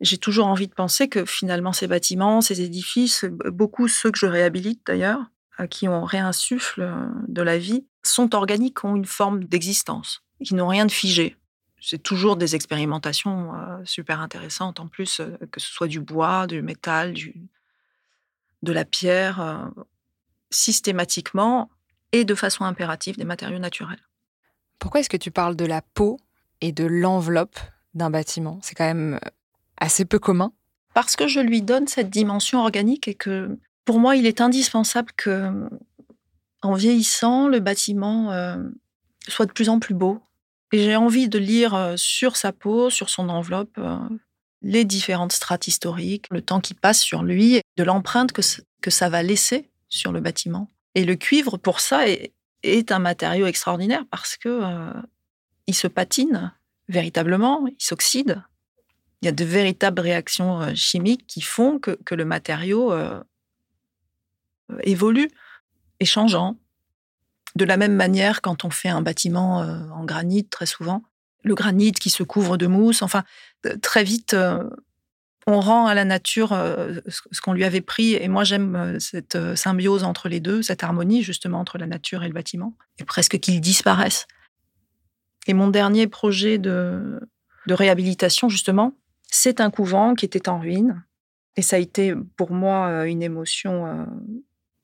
j'ai 0.00 0.18
toujours 0.18 0.46
envie 0.46 0.68
de 0.68 0.74
penser 0.74 1.08
que 1.08 1.24
finalement 1.24 1.72
ces 1.72 1.86
bâtiments, 1.86 2.40
ces 2.40 2.60
édifices, 2.60 3.24
beaucoup 3.46 3.88
ceux 3.88 4.10
que 4.10 4.18
je 4.18 4.26
réhabilite 4.26 4.82
d'ailleurs, 4.86 5.20
à 5.56 5.66
qui 5.66 5.88
on 5.88 6.04
réinsuffle 6.04 6.86
de 7.28 7.42
la 7.42 7.58
vie, 7.58 7.86
sont 8.02 8.34
organiques, 8.34 8.84
ont 8.84 8.96
une 8.96 9.06
forme 9.06 9.44
d'existence, 9.44 10.22
qui 10.44 10.54
n'ont 10.54 10.68
rien 10.68 10.86
de 10.86 10.92
figé. 10.92 11.36
C'est 11.80 12.02
toujours 12.02 12.36
des 12.36 12.54
expérimentations 12.54 13.54
euh, 13.54 13.84
super 13.84 14.20
intéressantes, 14.20 14.80
en 14.80 14.88
plus, 14.88 15.20
euh, 15.20 15.36
que 15.50 15.60
ce 15.60 15.68
soit 15.70 15.86
du 15.86 16.00
bois, 16.00 16.46
du 16.46 16.62
métal, 16.62 17.12
du, 17.12 17.48
de 18.62 18.72
la 18.72 18.84
pierre, 18.84 19.40
euh, 19.40 19.82
systématiquement 20.50 21.70
et 22.12 22.24
de 22.24 22.34
façon 22.34 22.64
impérative 22.64 23.16
des 23.16 23.24
matériaux 23.24 23.58
naturels. 23.58 24.00
Pourquoi 24.78 25.00
est-ce 25.00 25.08
que 25.08 25.16
tu 25.16 25.30
parles 25.30 25.56
de 25.56 25.64
la 25.64 25.82
peau 25.82 26.18
et 26.60 26.72
de 26.72 26.84
l'enveloppe 26.84 27.58
d'un 27.94 28.10
bâtiment? 28.10 28.58
C'est 28.62 28.74
quand 28.74 28.84
même 28.84 29.20
assez 29.78 30.04
peu 30.04 30.18
commun. 30.18 30.52
Parce 30.94 31.16
que 31.16 31.28
je 31.28 31.40
lui 31.40 31.62
donne 31.62 31.88
cette 31.88 32.10
dimension 32.10 32.60
organique 32.60 33.08
et 33.08 33.14
que 33.14 33.58
pour 33.84 33.98
moi, 34.00 34.16
il 34.16 34.26
est 34.26 34.40
indispensable 34.40 35.12
que 35.16 35.68
en 36.62 36.74
vieillissant, 36.74 37.48
le 37.48 37.60
bâtiment 37.60 38.32
euh, 38.32 38.56
soit 39.28 39.46
de 39.46 39.52
plus 39.52 39.68
en 39.68 39.78
plus 39.78 39.94
beau. 39.94 40.20
Et 40.72 40.82
j'ai 40.82 40.96
envie 40.96 41.28
de 41.28 41.38
lire 41.38 41.74
euh, 41.74 41.94
sur 41.96 42.36
sa 42.36 42.52
peau, 42.52 42.90
sur 42.90 43.08
son 43.08 43.28
enveloppe, 43.28 43.78
euh, 43.78 43.98
les 44.62 44.84
différentes 44.84 45.32
strates 45.32 45.68
historiques, 45.68 46.26
le 46.30 46.42
temps 46.42 46.60
qui 46.60 46.74
passe 46.74 47.00
sur 47.00 47.22
lui, 47.22 47.60
de 47.76 47.84
l'empreinte 47.84 48.32
que, 48.32 48.42
que 48.82 48.90
ça 48.90 49.08
va 49.08 49.22
laisser 49.22 49.70
sur 49.88 50.12
le 50.12 50.20
bâtiment. 50.20 50.68
Et 50.94 51.04
le 51.04 51.14
cuivre, 51.14 51.56
pour 51.56 51.80
ça, 51.80 52.08
est, 52.08 52.32
est 52.62 52.90
un 52.90 52.98
matériau 52.98 53.46
extraordinaire 53.46 54.04
parce 54.10 54.36
que 54.36 54.62
il 55.66 55.74
se 55.74 55.86
patine 55.86 56.52
véritablement, 56.88 57.66
il 57.66 57.74
s'oxyde. 57.78 58.42
Il 59.26 59.30
y 59.30 59.30
a 59.30 59.32
de 59.32 59.44
véritables 59.44 60.00
réactions 60.00 60.72
chimiques 60.76 61.26
qui 61.26 61.40
font 61.40 61.80
que, 61.80 61.98
que 62.04 62.14
le 62.14 62.24
matériau 62.24 62.92
évolue 64.84 65.28
et 66.00 66.04
changeant. 66.04 66.56
De 67.54 67.64
la 67.64 67.76
même 67.76 67.94
manière, 67.94 68.42
quand 68.42 68.64
on 68.64 68.70
fait 68.70 68.88
un 68.88 69.00
bâtiment 69.00 69.62
euh, 69.62 69.88
en 69.90 70.04
granit, 70.04 70.46
très 70.46 70.66
souvent, 70.66 71.02
le 71.42 71.54
granit 71.54 71.92
qui 71.92 72.10
se 72.10 72.22
couvre 72.22 72.56
de 72.56 72.66
mousse, 72.66 73.02
enfin, 73.02 73.24
euh, 73.64 73.76
très 73.80 74.04
vite, 74.04 74.34
euh, 74.34 74.62
on 75.46 75.60
rend 75.60 75.86
à 75.86 75.94
la 75.94 76.04
nature 76.04 76.48
ce 77.06 77.40
qu'on 77.40 77.52
lui 77.52 77.62
avait 77.62 77.80
pris. 77.80 78.14
Et 78.14 78.26
moi, 78.26 78.42
j'aime 78.42 78.98
cette 78.98 79.38
symbiose 79.54 80.02
entre 80.02 80.28
les 80.28 80.40
deux, 80.40 80.60
cette 80.60 80.82
harmonie 80.82 81.22
justement 81.22 81.60
entre 81.60 81.78
la 81.78 81.86
nature 81.86 82.24
et 82.24 82.26
le 82.26 82.34
bâtiment, 82.34 82.76
et 82.98 83.04
presque 83.04 83.38
qu'ils 83.38 83.60
disparaissent. 83.60 84.26
Et 85.46 85.54
mon 85.54 85.68
dernier 85.68 86.08
projet 86.08 86.58
de, 86.58 87.20
de 87.68 87.74
réhabilitation, 87.74 88.48
justement, 88.48 88.96
c'est 89.26 89.60
un 89.60 89.70
couvent 89.70 90.14
qui 90.14 90.24
était 90.24 90.48
en 90.48 90.58
ruine. 90.58 91.04
Et 91.56 91.62
ça 91.62 91.76
a 91.76 91.78
été 91.78 92.14
pour 92.36 92.52
moi 92.52 93.06
une 93.06 93.22
émotion 93.22 94.06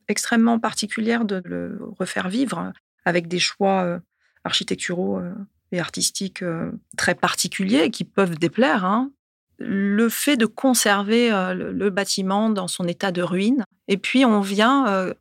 extrêmement 0.08 0.58
particulière 0.58 1.24
de 1.24 1.42
le 1.44 1.78
refaire 1.98 2.28
vivre 2.28 2.72
avec 3.04 3.28
des 3.28 3.38
choix 3.38 3.82
euh, 3.82 3.98
architecturaux 4.44 5.18
euh, 5.18 5.34
et 5.72 5.80
artistiques 5.80 6.42
euh, 6.42 6.70
très 6.96 7.14
particuliers 7.14 7.90
qui 7.90 8.04
peuvent 8.04 8.38
déplaire. 8.38 8.84
Hein. 8.84 9.10
Le 9.58 10.08
fait 10.08 10.36
de 10.36 10.46
conserver 10.46 11.30
le 11.54 11.90
bâtiment 11.90 12.50
dans 12.50 12.66
son 12.66 12.88
état 12.88 13.12
de 13.12 13.22
ruine, 13.22 13.64
et 13.86 13.96
puis 13.96 14.24
on 14.24 14.40
vient 14.40 15.14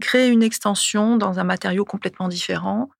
créer 0.00 0.28
une 0.28 0.44
extension 0.44 1.16
dans 1.16 1.40
un 1.40 1.44
matériau 1.44 1.84
complètement 1.84 2.28
différent, 2.28 2.90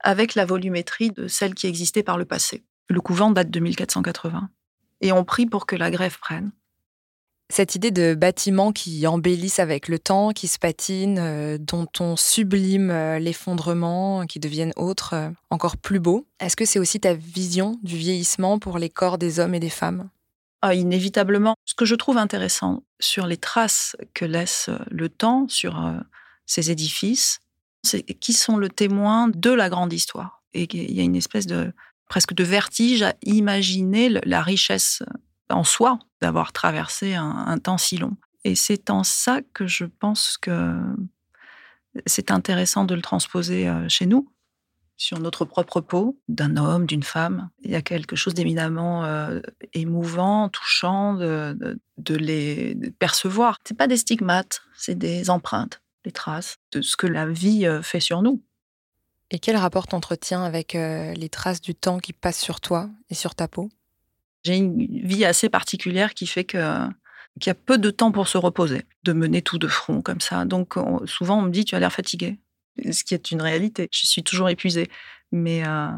avec 0.00 0.34
la 0.34 0.46
volumétrie 0.46 1.10
de 1.10 1.28
celle 1.28 1.54
qui 1.54 1.66
existait 1.66 2.02
par 2.02 2.16
le 2.16 2.24
passé. 2.24 2.64
Le 2.88 3.00
couvent 3.00 3.30
date 3.30 3.50
de 3.50 3.60
1480. 3.60 4.48
Et 5.00 5.12
on 5.12 5.24
prie 5.24 5.46
pour 5.46 5.66
que 5.66 5.76
la 5.76 5.90
grève 5.90 6.18
prenne. 6.18 6.50
Cette 7.50 7.74
idée 7.74 7.90
de 7.90 8.14
bâtiments 8.14 8.72
qui 8.72 9.06
embellissent 9.06 9.58
avec 9.58 9.88
le 9.88 9.98
temps, 9.98 10.32
qui 10.32 10.48
se 10.48 10.58
patinent, 10.58 11.18
euh, 11.18 11.56
dont 11.58 11.88
on 11.98 12.14
sublime 12.14 12.90
euh, 12.90 13.18
l'effondrement, 13.18 14.26
qui 14.26 14.38
deviennent 14.38 14.74
autres, 14.76 15.14
euh, 15.14 15.30
encore 15.48 15.78
plus 15.78 15.98
beaux, 15.98 16.26
est-ce 16.40 16.56
que 16.56 16.66
c'est 16.66 16.78
aussi 16.78 17.00
ta 17.00 17.14
vision 17.14 17.78
du 17.82 17.96
vieillissement 17.96 18.58
pour 18.58 18.76
les 18.78 18.90
corps 18.90 19.16
des 19.16 19.40
hommes 19.40 19.54
et 19.54 19.60
des 19.60 19.70
femmes? 19.70 20.10
Ah, 20.60 20.74
Inévitablement. 20.74 21.54
Ce 21.64 21.74
que 21.74 21.86
je 21.86 21.94
trouve 21.94 22.18
intéressant 22.18 22.82
sur 23.00 23.26
les 23.26 23.38
traces 23.38 23.96
que 24.12 24.26
laisse 24.26 24.68
le 24.90 25.08
temps 25.08 25.46
sur 25.48 25.94
ces 26.44 26.70
édifices, 26.70 27.38
c'est 27.84 28.02
qu'ils 28.02 28.36
sont 28.36 28.56
le 28.56 28.68
témoin 28.68 29.28
de 29.28 29.50
la 29.50 29.70
grande 29.70 29.92
histoire. 29.92 30.42
Et 30.52 30.66
il 30.70 30.92
y 30.92 31.00
a 31.00 31.04
une 31.04 31.14
espèce 31.16 31.46
de 31.46 31.72
presque 32.08 32.34
de 32.34 32.44
vertige 32.44 33.02
à 33.02 33.14
imaginer 33.22 34.08
la 34.08 34.42
richesse 34.42 35.02
en 35.50 35.64
soi 35.64 35.98
d'avoir 36.20 36.52
traversé 36.52 37.14
un, 37.14 37.58
temps 37.58 37.78
si 37.78 37.96
long. 37.96 38.16
Et 38.44 38.54
c'est 38.54 38.90
en 38.90 39.04
ça 39.04 39.40
que 39.54 39.66
je 39.66 39.84
pense 39.84 40.38
que 40.38 40.74
c'est 42.06 42.30
intéressant 42.30 42.84
de 42.84 42.94
le 42.94 43.02
transposer 43.02 43.68
euh, 43.68 43.88
chez 43.88 44.06
nous, 44.06 44.30
sur 44.96 45.20
notre 45.20 45.44
propre 45.44 45.80
peau, 45.80 46.18
d'un 46.28 46.56
homme, 46.56 46.84
d'une 46.84 47.04
femme. 47.04 47.50
Il 47.62 47.70
y 47.70 47.76
a 47.76 47.82
quelque 47.82 48.16
chose 48.16 48.34
d'éminemment 48.34 49.04
euh, 49.04 49.40
émouvant, 49.72 50.48
touchant 50.48 51.14
de, 51.14 51.78
les 52.08 52.74
percevoir. 52.98 53.58
C'est 53.64 53.76
pas 53.76 53.86
des 53.86 53.96
stigmates, 53.96 54.62
c'est 54.76 54.96
des 54.96 55.30
empreintes, 55.30 55.80
des 56.04 56.10
traces 56.10 56.56
de 56.72 56.82
ce 56.82 56.96
que 56.96 57.06
la 57.06 57.26
vie 57.26 57.64
euh, 57.64 57.80
fait 57.80 58.00
sur 58.00 58.22
nous. 58.22 58.42
Et 59.30 59.38
quel 59.38 59.56
rapport 59.56 59.86
t'entretiens 59.86 60.42
avec 60.42 60.72
les 60.72 61.28
traces 61.28 61.60
du 61.60 61.74
temps 61.74 61.98
qui 61.98 62.12
passe 62.12 62.38
sur 62.38 62.60
toi 62.60 62.88
et 63.10 63.14
sur 63.14 63.34
ta 63.34 63.46
peau? 63.46 63.68
J'ai 64.44 64.56
une 64.56 65.06
vie 65.06 65.24
assez 65.24 65.48
particulière 65.48 66.14
qui 66.14 66.26
fait 66.26 66.44
que 66.44 66.86
qu'il 67.38 67.50
y 67.50 67.50
a 67.50 67.54
peu 67.54 67.78
de 67.78 67.90
temps 67.90 68.10
pour 68.10 68.26
se 68.26 68.38
reposer, 68.38 68.84
de 69.04 69.12
mener 69.12 69.42
tout 69.42 69.58
de 69.58 69.68
front 69.68 70.02
comme 70.02 70.20
ça. 70.20 70.44
Donc 70.44 70.74
souvent 71.04 71.38
on 71.38 71.42
me 71.42 71.50
dit 71.50 71.64
tu 71.64 71.74
as 71.74 71.80
l'air 71.80 71.92
fatigué, 71.92 72.38
ce 72.90 73.04
qui 73.04 73.14
est 73.14 73.30
une 73.30 73.42
réalité. 73.42 73.88
Je 73.92 74.06
suis 74.06 74.22
toujours 74.22 74.48
épuisée, 74.48 74.88
mais 75.32 75.66
euh, 75.66 75.88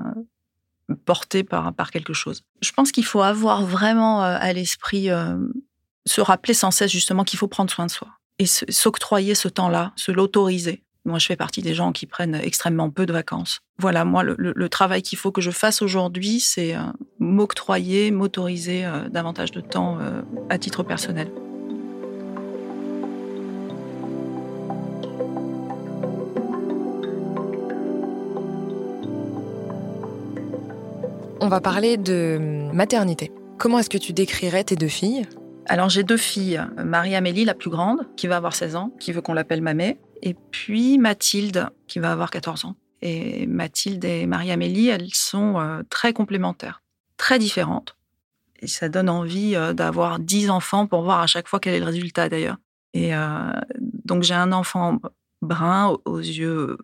portée 1.04 1.44
par 1.44 1.72
par 1.74 1.90
quelque 1.90 2.12
chose. 2.12 2.42
Je 2.62 2.72
pense 2.72 2.92
qu'il 2.92 3.04
faut 3.04 3.22
avoir 3.22 3.64
vraiment 3.64 4.22
euh, 4.24 4.36
à 4.38 4.52
l'esprit 4.52 5.10
euh, 5.10 5.36
se 6.06 6.20
rappeler 6.20 6.54
sans 6.54 6.70
cesse 6.70 6.90
justement 6.90 7.24
qu'il 7.24 7.38
faut 7.38 7.48
prendre 7.48 7.70
soin 7.70 7.86
de 7.86 7.90
soi 7.90 8.08
et 8.38 8.46
s'octroyer 8.46 9.34
ce 9.34 9.48
temps-là, 9.48 9.92
se 9.96 10.10
l'autoriser. 10.12 10.82
Moi, 11.06 11.18
je 11.18 11.26
fais 11.26 11.36
partie 11.36 11.62
des 11.62 11.72
gens 11.72 11.92
qui 11.92 12.04
prennent 12.04 12.34
extrêmement 12.34 12.90
peu 12.90 13.06
de 13.06 13.12
vacances. 13.12 13.60
Voilà, 13.78 14.04
moi, 14.04 14.22
le, 14.22 14.68
travail 14.68 15.00
qu'il 15.00 15.16
faut 15.16 15.32
que 15.32 15.40
je 15.40 15.50
fasse 15.50 15.80
aujourd'hui, 15.80 16.40
c'est 16.40 16.76
euh, 16.76 16.80
m'octroyer, 17.18 18.10
m'autoriser 18.10 18.84
euh, 18.84 19.08
davantage 19.08 19.50
de 19.50 19.62
temps 19.62 19.98
euh, 19.98 20.20
à 20.50 20.58
titre 20.58 20.82
personnel. 20.82 21.32
On 31.40 31.48
va 31.48 31.62
parler 31.62 31.96
de 31.96 32.68
maternité. 32.74 33.32
Comment 33.56 33.78
est-ce 33.78 33.88
que 33.88 33.98
tu 33.98 34.12
décrirais 34.12 34.64
tes 34.64 34.76
deux 34.76 34.88
filles? 34.88 35.26
Alors 35.66 35.88
j'ai 35.88 36.02
deux 36.02 36.16
filles, 36.18 36.60
Marie-Amélie, 36.84 37.46
la 37.46 37.54
plus 37.54 37.70
grande, 37.70 38.06
qui 38.16 38.26
va 38.26 38.36
avoir 38.36 38.54
16 38.54 38.76
ans, 38.76 38.92
qui 39.00 39.12
veut 39.12 39.22
qu'on 39.22 39.32
l'appelle 39.34 39.62
Mamé, 39.62 39.98
et 40.22 40.34
puis 40.34 40.98
Mathilde, 40.98 41.70
qui 41.86 41.98
va 41.98 42.12
avoir 42.12 42.30
14 42.30 42.64
ans. 42.64 42.76
Et 43.02 43.46
Mathilde 43.46 44.04
et 44.04 44.26
Marie-Amélie, 44.26 44.88
elles 44.88 45.12
sont 45.14 45.58
euh, 45.58 45.82
très 45.88 46.12
complémentaires, 46.12 46.82
très 47.16 47.38
différentes. 47.38 47.96
Et 48.60 48.66
ça 48.66 48.88
donne 48.88 49.08
envie 49.08 49.56
euh, 49.56 49.72
d'avoir 49.72 50.18
10 50.18 50.50
enfants 50.50 50.86
pour 50.86 51.02
voir 51.02 51.20
à 51.20 51.26
chaque 51.26 51.48
fois 51.48 51.60
quel 51.60 51.74
est 51.74 51.78
le 51.78 51.86
résultat 51.86 52.28
d'ailleurs. 52.28 52.58
Et 52.92 53.14
euh, 53.14 53.52
donc 53.78 54.22
j'ai 54.22 54.34
un 54.34 54.52
enfant 54.52 54.98
brun 55.40 55.96
aux 56.04 56.18
yeux 56.18 56.76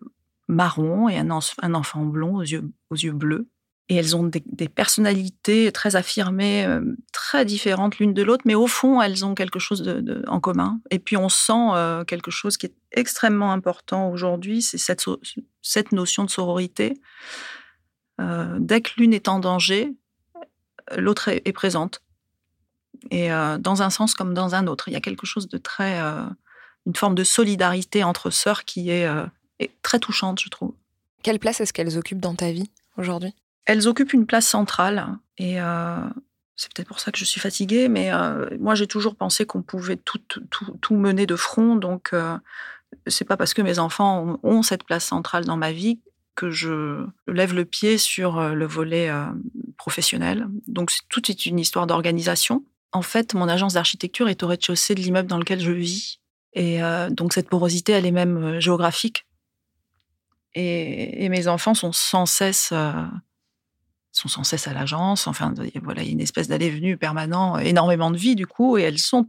marrons 0.47 1.09
et 1.09 1.17
un, 1.17 1.29
un 1.61 1.73
enfant 1.73 2.05
blond 2.05 2.37
aux 2.37 2.41
yeux, 2.41 2.63
aux 2.89 2.95
yeux 2.95 3.11
bleus. 3.11 3.47
Et 3.89 3.95
elles 3.95 4.17
ont 4.17 4.23
des, 4.23 4.67
personnalités 4.67 5.71
très 5.71 5.95
affirmées, 5.95 6.65
euh, 6.65 6.81
très 7.13 7.45
différentes 7.45 7.99
l'une 7.99 8.13
de 8.13 8.21
l'autre, 8.21 8.43
mais 8.45 8.55
au 8.55 8.67
fond, 8.67 9.01
elles 9.01 9.23
ont 9.23 9.33
quelque 9.33 9.59
chose 9.59 10.03
en 10.27 10.41
commun. 10.41 10.81
Et 10.91 10.99
puis 10.99 11.15
on 11.15 11.29
sent 11.29 11.53
euh, 11.53 12.03
quelque 12.03 12.29
chose 12.29 12.57
qui 12.57 12.65
est 12.65 12.73
extrêmement 12.91 13.53
important 13.53 14.09
aujourd'hui, 14.09 14.61
c'est 14.61 14.77
cette, 14.77 15.91
notion 15.93 16.25
de 16.25 16.29
sororité. 16.29 16.99
Euh, 18.19 18.57
dès 18.59 18.81
que 18.81 18.91
l'une 18.97 19.13
est 19.13 19.29
en 19.29 19.39
danger, 19.39 19.93
l'autre 20.97 21.29
est, 21.29 21.53
présente. 21.53 22.01
Et 23.11 23.29
dans 23.29 23.83
un 23.83 23.89
sens 23.89 24.15
comme 24.15 24.33
dans 24.33 24.55
un 24.55 24.67
autre, 24.67 24.89
il 24.89 24.93
y 24.93 24.97
a 24.97 25.01
quelque 25.01 25.25
chose 25.25 25.47
de 25.47 25.57
très, 25.57 25.99
une 25.99 26.95
forme 26.95 27.15
de 27.15 27.23
solidarité 27.23 28.03
entre 28.03 28.31
sœurs 28.31 28.65
qui 28.65 28.89
est 28.89 29.07
très 29.81 29.99
touchante, 29.99 30.41
je 30.41 30.49
trouve. 30.49 30.73
Quelle 31.23 31.39
place 31.39 31.61
est-ce 31.61 31.73
qu'elles 31.73 31.97
occupent 31.97 32.19
dans 32.19 32.35
ta 32.35 32.51
vie 32.51 32.69
aujourd'hui? 32.97 33.33
Elles 33.67 33.87
occupent 33.87 34.13
une 34.13 34.25
place 34.25 34.47
centrale 34.47 35.17
et 35.37 35.61
euh, 35.61 35.97
C'est 36.55 36.73
peut-être 36.73 36.87
pour 36.87 36.99
ça 36.99 37.11
que 37.11 37.19
je 37.19 37.25
suis 37.25 37.39
fatiguée, 37.39 37.89
mais 37.89 38.09
moi 38.59 38.73
j'ai 38.73 38.87
toujours 38.87 39.15
pensé 39.15 39.45
qu'on 39.45 39.61
pouvait 39.61 39.97
tout, 39.97 40.95
mener 40.95 41.27
de 41.27 41.35
front. 41.35 41.75
Donc 41.75 42.15
c'est 43.05 43.25
pas 43.25 43.37
parce 43.37 43.53
que 43.53 43.61
mes 43.61 43.77
enfants 43.77 44.39
ont, 44.41 44.63
cette 44.63 44.83
place 44.83 45.05
centrale 45.05 45.45
dans 45.45 45.57
ma 45.57 45.71
vie 45.71 45.99
que 46.33 46.49
je 46.49 47.05
lève 47.27 47.53
le 47.53 47.65
pied 47.65 47.99
sur 47.99 48.41
le 48.41 48.65
volet 48.65 49.11
professionnel. 49.77 50.47
Donc 50.67 50.91
tout 51.09 51.29
est 51.29 51.45
une 51.45 51.59
histoire 51.59 51.85
d'organisation. 51.85 52.63
En 52.93 53.03
fait, 53.03 53.35
mon 53.35 53.49
agence 53.49 53.73
d'architecture 53.73 54.29
est 54.29 54.41
au 54.41 54.47
rez-de-chaussée 54.47 54.95
de 54.95 55.01
l'immeuble 55.01 55.27
dans 55.27 55.37
lequel 55.37 55.59
je 55.59 55.71
vis. 55.71 56.21
Et 56.53 56.79
donc 57.11 57.33
cette 57.33 57.49
porosité, 57.49 57.91
elle 57.91 58.05
est 58.07 58.11
même 58.11 58.59
géographique. 58.59 59.27
Et, 60.55 61.29
mes 61.29 61.47
enfants 61.47 61.75
sont 61.75 61.91
sans 61.91 62.25
cesse, 62.25 62.73
sont 64.17 64.27
sans 64.27 64.43
cesse 64.43 64.67
à 64.67 64.73
l'agence. 64.73 65.27
Enfin, 65.27 65.53
voilà, 65.83 66.01
il 66.01 66.07
y 66.07 66.09
a 66.09 66.13
une 66.13 66.21
espèce 66.21 66.47
d'aller-venu 66.47 66.97
permanent, 66.97 67.57
énormément 67.57 68.11
de 68.11 68.17
vie 68.17 68.35
du 68.35 68.47
coup, 68.47 68.77
et 68.77 68.83
elles 68.83 68.99
sont, 68.99 69.27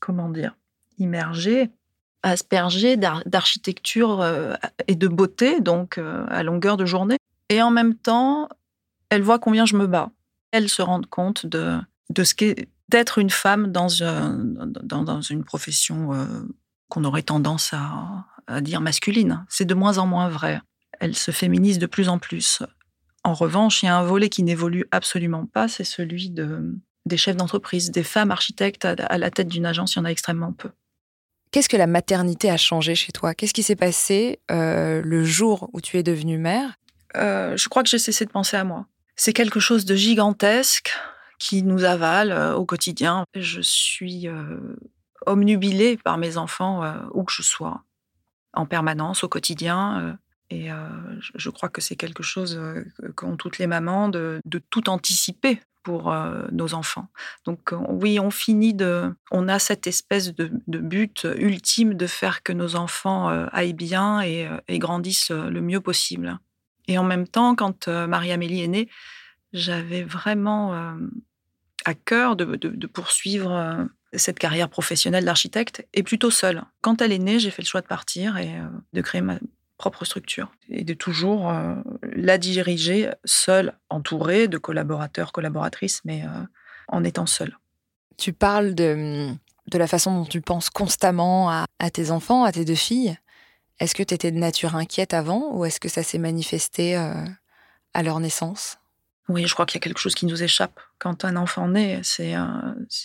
comment 0.00 0.28
dire, 0.28 0.56
immergées, 0.98 1.70
aspergées 2.22 2.96
d'architecture 2.96 4.24
et 4.86 4.94
de 4.94 5.08
beauté, 5.08 5.60
donc 5.60 5.98
à 5.98 6.42
longueur 6.42 6.76
de 6.76 6.84
journée. 6.84 7.16
Et 7.48 7.62
en 7.62 7.70
même 7.70 7.94
temps, 7.94 8.48
elles 9.10 9.22
voient 9.22 9.38
combien 9.38 9.66
je 9.66 9.76
me 9.76 9.86
bats. 9.86 10.10
Elles 10.52 10.68
se 10.68 10.82
rendent 10.82 11.06
compte 11.06 11.46
de, 11.46 11.78
de 12.10 12.24
ce 12.24 12.34
qu'est 12.34 12.68
d'être 12.88 13.18
une 13.18 13.30
femme 13.30 13.72
dans, 13.72 13.88
dans, 14.82 15.20
une 15.22 15.44
profession 15.44 16.10
qu'on 16.88 17.04
aurait 17.04 17.22
tendance 17.22 17.72
à, 17.72 18.26
à 18.46 18.60
dire 18.60 18.80
masculine. 18.80 19.44
C'est 19.48 19.64
de 19.64 19.74
moins 19.74 19.98
en 19.98 20.06
moins 20.06 20.28
vrai. 20.28 20.60
Elle 21.00 21.16
se 21.16 21.30
féminise 21.30 21.78
de 21.78 21.86
plus 21.86 22.08
en 22.08 22.18
plus. 22.18 22.62
En 23.24 23.34
revanche, 23.34 23.82
il 23.82 23.86
y 23.86 23.88
a 23.88 23.96
un 23.96 24.02
volet 24.02 24.28
qui 24.28 24.42
n'évolue 24.42 24.86
absolument 24.90 25.46
pas, 25.46 25.68
c'est 25.68 25.84
celui 25.84 26.30
de, 26.30 26.74
des 27.06 27.16
chefs 27.16 27.36
d'entreprise, 27.36 27.90
des 27.90 28.02
femmes 28.02 28.30
architectes 28.30 28.84
à, 28.84 29.18
la 29.18 29.30
tête 29.30 29.48
d'une 29.48 29.66
agence, 29.66 29.94
il 29.94 29.98
y 29.98 30.02
en 30.02 30.04
a 30.04 30.10
extrêmement 30.10 30.52
peu. 30.52 30.70
Qu'est-ce 31.50 31.68
que 31.68 31.76
la 31.76 31.86
maternité 31.86 32.50
a 32.50 32.56
changé 32.56 32.94
chez 32.94 33.12
toi? 33.12 33.34
Qu'est-ce 33.34 33.52
qui 33.52 33.62
s'est 33.62 33.76
passé 33.76 34.40
euh, 34.50 35.02
le 35.04 35.24
jour 35.24 35.68
où 35.72 35.80
tu 35.80 35.98
es 35.98 36.02
devenue 36.02 36.38
mère? 36.38 36.78
Euh, 37.16 37.56
Je 37.56 37.68
crois 37.68 37.82
que 37.82 37.90
j'ai 37.90 37.98
cessé 37.98 38.24
de 38.24 38.30
penser 38.30 38.56
à 38.56 38.64
moi. 38.64 38.86
C'est 39.16 39.34
quelque 39.34 39.60
chose 39.60 39.84
de 39.84 39.94
gigantesque 39.94 40.92
qui 41.38 41.62
nous 41.62 41.84
avale 41.84 42.32
euh, 42.32 42.54
au 42.54 42.64
quotidien. 42.64 43.24
Je 43.34 43.60
suis 43.60 44.28
omnubilée 45.26 45.98
par 45.98 46.16
mes 46.16 46.38
enfants 46.38 46.82
où 47.12 47.22
que 47.22 47.32
je 47.32 47.42
sois 47.42 47.82
en 48.54 48.66
permanence, 48.66 49.22
au 49.22 49.28
quotidien. 49.28 50.18
Euh, 50.52 50.56
et 50.56 50.70
euh, 50.70 50.76
je 51.34 51.50
crois 51.50 51.68
que 51.68 51.80
c'est 51.80 51.96
quelque 51.96 52.22
chose 52.22 52.56
euh, 52.58 52.84
qu'ont 53.14 53.36
toutes 53.36 53.58
les 53.58 53.66
mamans 53.66 54.08
de, 54.08 54.40
tout 54.70 54.88
anticiper 54.88 55.60
pour 55.82 56.14
nos 56.52 56.74
enfants. 56.74 57.08
Donc 57.44 57.72
oui, 57.88 58.20
on 58.20 58.30
finit 58.30 58.72
de, 58.72 59.12
on 59.32 59.48
a 59.48 59.58
cette 59.58 59.88
espèce 59.88 60.32
de, 60.32 60.48
but 60.68 61.26
ultime 61.36 61.94
de 61.94 62.06
faire 62.06 62.44
que 62.44 62.52
nos 62.52 62.76
enfants 62.76 63.28
aillent 63.50 63.72
bien 63.72 64.20
et, 64.20 64.48
grandissent 64.78 65.32
le 65.32 65.60
mieux 65.60 65.80
possible. 65.80 66.38
Et 66.86 66.98
en 66.98 67.02
même 67.02 67.26
temps, 67.26 67.56
quand 67.56 67.88
Marie-Amélie 67.88 68.62
est 68.62 68.68
née, 68.68 68.88
j'avais 69.52 70.04
vraiment 70.04 70.96
à 71.84 71.94
cœur 71.94 72.36
de 72.36 72.86
poursuivre 72.86 73.88
cette 74.14 74.38
carrière 74.38 74.68
professionnelle 74.68 75.24
d'architecte 75.24 75.86
est 75.92 76.02
plutôt 76.02 76.30
seule. 76.30 76.64
Quand 76.80 77.00
elle 77.00 77.12
est 77.12 77.18
née, 77.18 77.38
j'ai 77.38 77.50
fait 77.50 77.62
le 77.62 77.66
choix 77.66 77.80
de 77.80 77.86
partir 77.86 78.36
et 78.36 78.58
euh, 78.58 78.66
de 78.92 79.00
créer 79.00 79.20
ma 79.20 79.38
propre 79.82 80.04
structure 80.04 80.52
et 80.68 80.84
de 80.84 80.94
toujours 80.94 81.50
euh, 81.50 81.74
la 82.14 82.38
diriger 82.38 83.10
seule, 83.24 83.76
entourée 83.90 84.46
de 84.46 84.56
collaborateurs, 84.56 85.32
collaboratrices, 85.32 86.00
mais 86.04 86.22
euh, 86.24 86.44
en 86.86 87.02
étant 87.02 87.26
seule. 87.26 87.58
Tu 88.16 88.32
parles 88.32 88.76
de, 88.76 89.28
de, 89.72 89.78
la 89.78 89.88
façon 89.88 90.14
dont 90.14 90.24
tu 90.24 90.40
penses 90.40 90.70
constamment 90.70 91.50
à, 91.50 91.64
à 91.80 91.90
tes 91.90 92.12
enfants, 92.12 92.44
à 92.44 92.52
tes 92.52 92.64
deux 92.64 92.76
filles. 92.76 93.16
Est-ce 93.80 93.96
que 93.96 94.04
tu 94.04 94.14
étais 94.14 94.30
de 94.30 94.38
nature 94.38 94.76
inquiète 94.76 95.14
avant 95.14 95.52
ou 95.52 95.64
est-ce 95.64 95.80
que 95.80 95.88
ça 95.88 96.04
s'est 96.04 96.18
manifesté 96.18 96.94
à 96.94 98.02
leur 98.04 98.20
naissance? 98.20 98.78
Oui, 99.28 99.46
je 99.46 99.54
crois 99.54 99.66
qu'il 99.66 99.76
y 99.76 99.82
a 99.82 99.84
quelque 99.84 100.00
chose 100.00 100.14
qui 100.14 100.26
nous 100.26 100.42
échappe. 100.42 100.78
Quand 100.98 101.24
un 101.24 101.36
enfant 101.36 101.68
naît, 101.68 102.00
c'est 102.02 102.36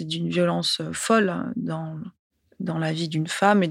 d'une 0.01 0.29
violence 0.29 0.81
euh, 0.81 0.91
folle 0.93 1.51
dans, 1.55 1.99
dans 2.59 2.77
la 2.77 2.91
vie 2.91 3.07
d'une 3.07 3.27
femme 3.27 3.63
et 3.63 3.67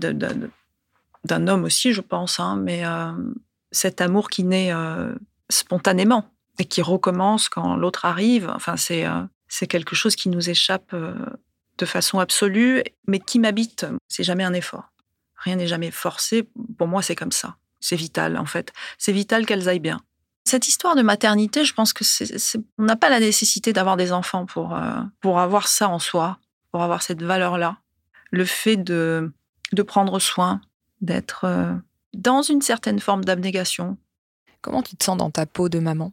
d'un 1.27 1.49
homme 1.49 1.65
aussi, 1.65 1.93
je 1.93 2.01
pense. 2.01 2.41
Hein, 2.41 2.57
mais 2.57 2.85
euh, 2.85 3.13
cet 3.71 4.01
amour 4.01 4.31
qui 4.31 4.45
naît 4.45 4.73
euh, 4.73 5.15
spontanément 5.49 6.29
et 6.59 6.65
qui 6.65 6.83
recommence 6.83 7.49
quand 7.49 7.77
l'autre 7.77 8.05
arrive, 8.05 8.51
enfin, 8.55 8.77
c'est 8.77 9.05
c'est 9.49 9.67
quelque 9.67 9.95
chose 9.95 10.17
qui 10.17 10.29
nous 10.29 10.51
échappe 10.51 10.95
de 11.79 11.87
façon 11.87 12.19
absolue, 12.19 12.83
mais 13.07 13.21
qui 13.21 13.39
m'habite. 13.39 13.87
C'est 14.09 14.25
jamais 14.25 14.45
un 14.45 14.55
effort. 14.55 14.91
Rien 15.37 15.57
n'est 15.57 15.67
jamais 15.67 15.91
forcé. 15.91 16.49
Pour 16.79 16.89
moi, 16.89 17.03
c'est 17.03 17.15
comme 17.15 17.33
ça. 17.33 17.57
C'est 17.81 17.97
vital, 17.97 18.39
en 18.39 18.47
fait. 18.47 18.73
C'est 18.99 19.13
vital 19.13 19.47
qu'elles 19.47 19.69
aillent 19.69 19.79
bien. 19.79 20.01
Cette 20.45 20.69
histoire 20.69 20.95
de 20.95 21.03
maternité, 21.03 21.65
je 21.65 21.75
pense 21.75 21.93
que 21.93 22.05
on 22.79 22.85
n'a 22.85 22.97
pas 22.97 23.09
la 23.09 23.21
nécessité 23.21 23.73
d'avoir 23.73 23.97
des 23.97 24.13
enfants 24.13 24.47
pour, 24.47 24.75
euh, 24.77 25.01
pour 25.21 25.41
avoir 25.41 25.69
ça 25.69 25.89
en 25.89 25.99
soi, 25.99 26.39
pour 26.71 26.83
avoir 26.83 27.03
cette 27.03 27.23
valeur-là. 27.23 27.79
Le 28.31 28.45
fait 28.45 28.77
de, 28.77 29.33
de 29.73 29.83
prendre 29.83 30.19
soin, 30.19 30.61
d'être 31.01 31.45
euh, 31.45 31.73
dans 32.15 32.43
une 32.43 32.63
certaine 32.63 33.01
forme 33.01 33.25
d'abnégation. 33.25 33.97
Comment 34.61 34.83
tu 34.83 34.97
te 34.97 35.05
sens 35.05 35.17
dans 35.17 35.31
ta 35.31 35.47
peau 35.47 35.69
de 35.69 35.79
maman? 35.79 36.13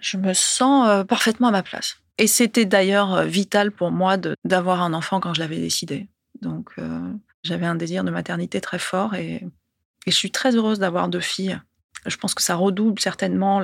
Je 0.00 0.16
me 0.16 0.32
sens 0.32 0.88
euh, 0.88 1.04
parfaitement 1.04 1.48
à 1.48 1.52
ma 1.52 1.62
place. 1.62 1.98
Et 2.18 2.26
c'était 2.26 2.64
d'ailleurs 2.64 3.22
vital 3.22 3.70
pour 3.70 3.90
moi 3.90 4.16
d'avoir 4.44 4.82
un 4.82 4.92
enfant 4.92 5.20
quand 5.20 5.34
je 5.34 5.40
l'avais 5.40 5.58
décidé. 5.60 6.08
Donc 6.42 6.74
j'avais 7.44 7.66
un 7.66 7.76
désir 7.76 8.02
de 8.02 8.10
maternité 8.10 8.60
très 8.60 8.80
fort 8.80 9.14
et, 9.14 9.34
et 10.06 10.10
je 10.10 10.16
suis 10.16 10.32
très 10.32 10.56
heureuse 10.56 10.80
d'avoir 10.80 11.08
deux 11.08 11.20
filles 11.20 11.60
je 12.06 12.16
pense 12.16 12.34
que 12.34 12.42
ça 12.42 12.54
redouble 12.54 13.00
certainement 13.00 13.60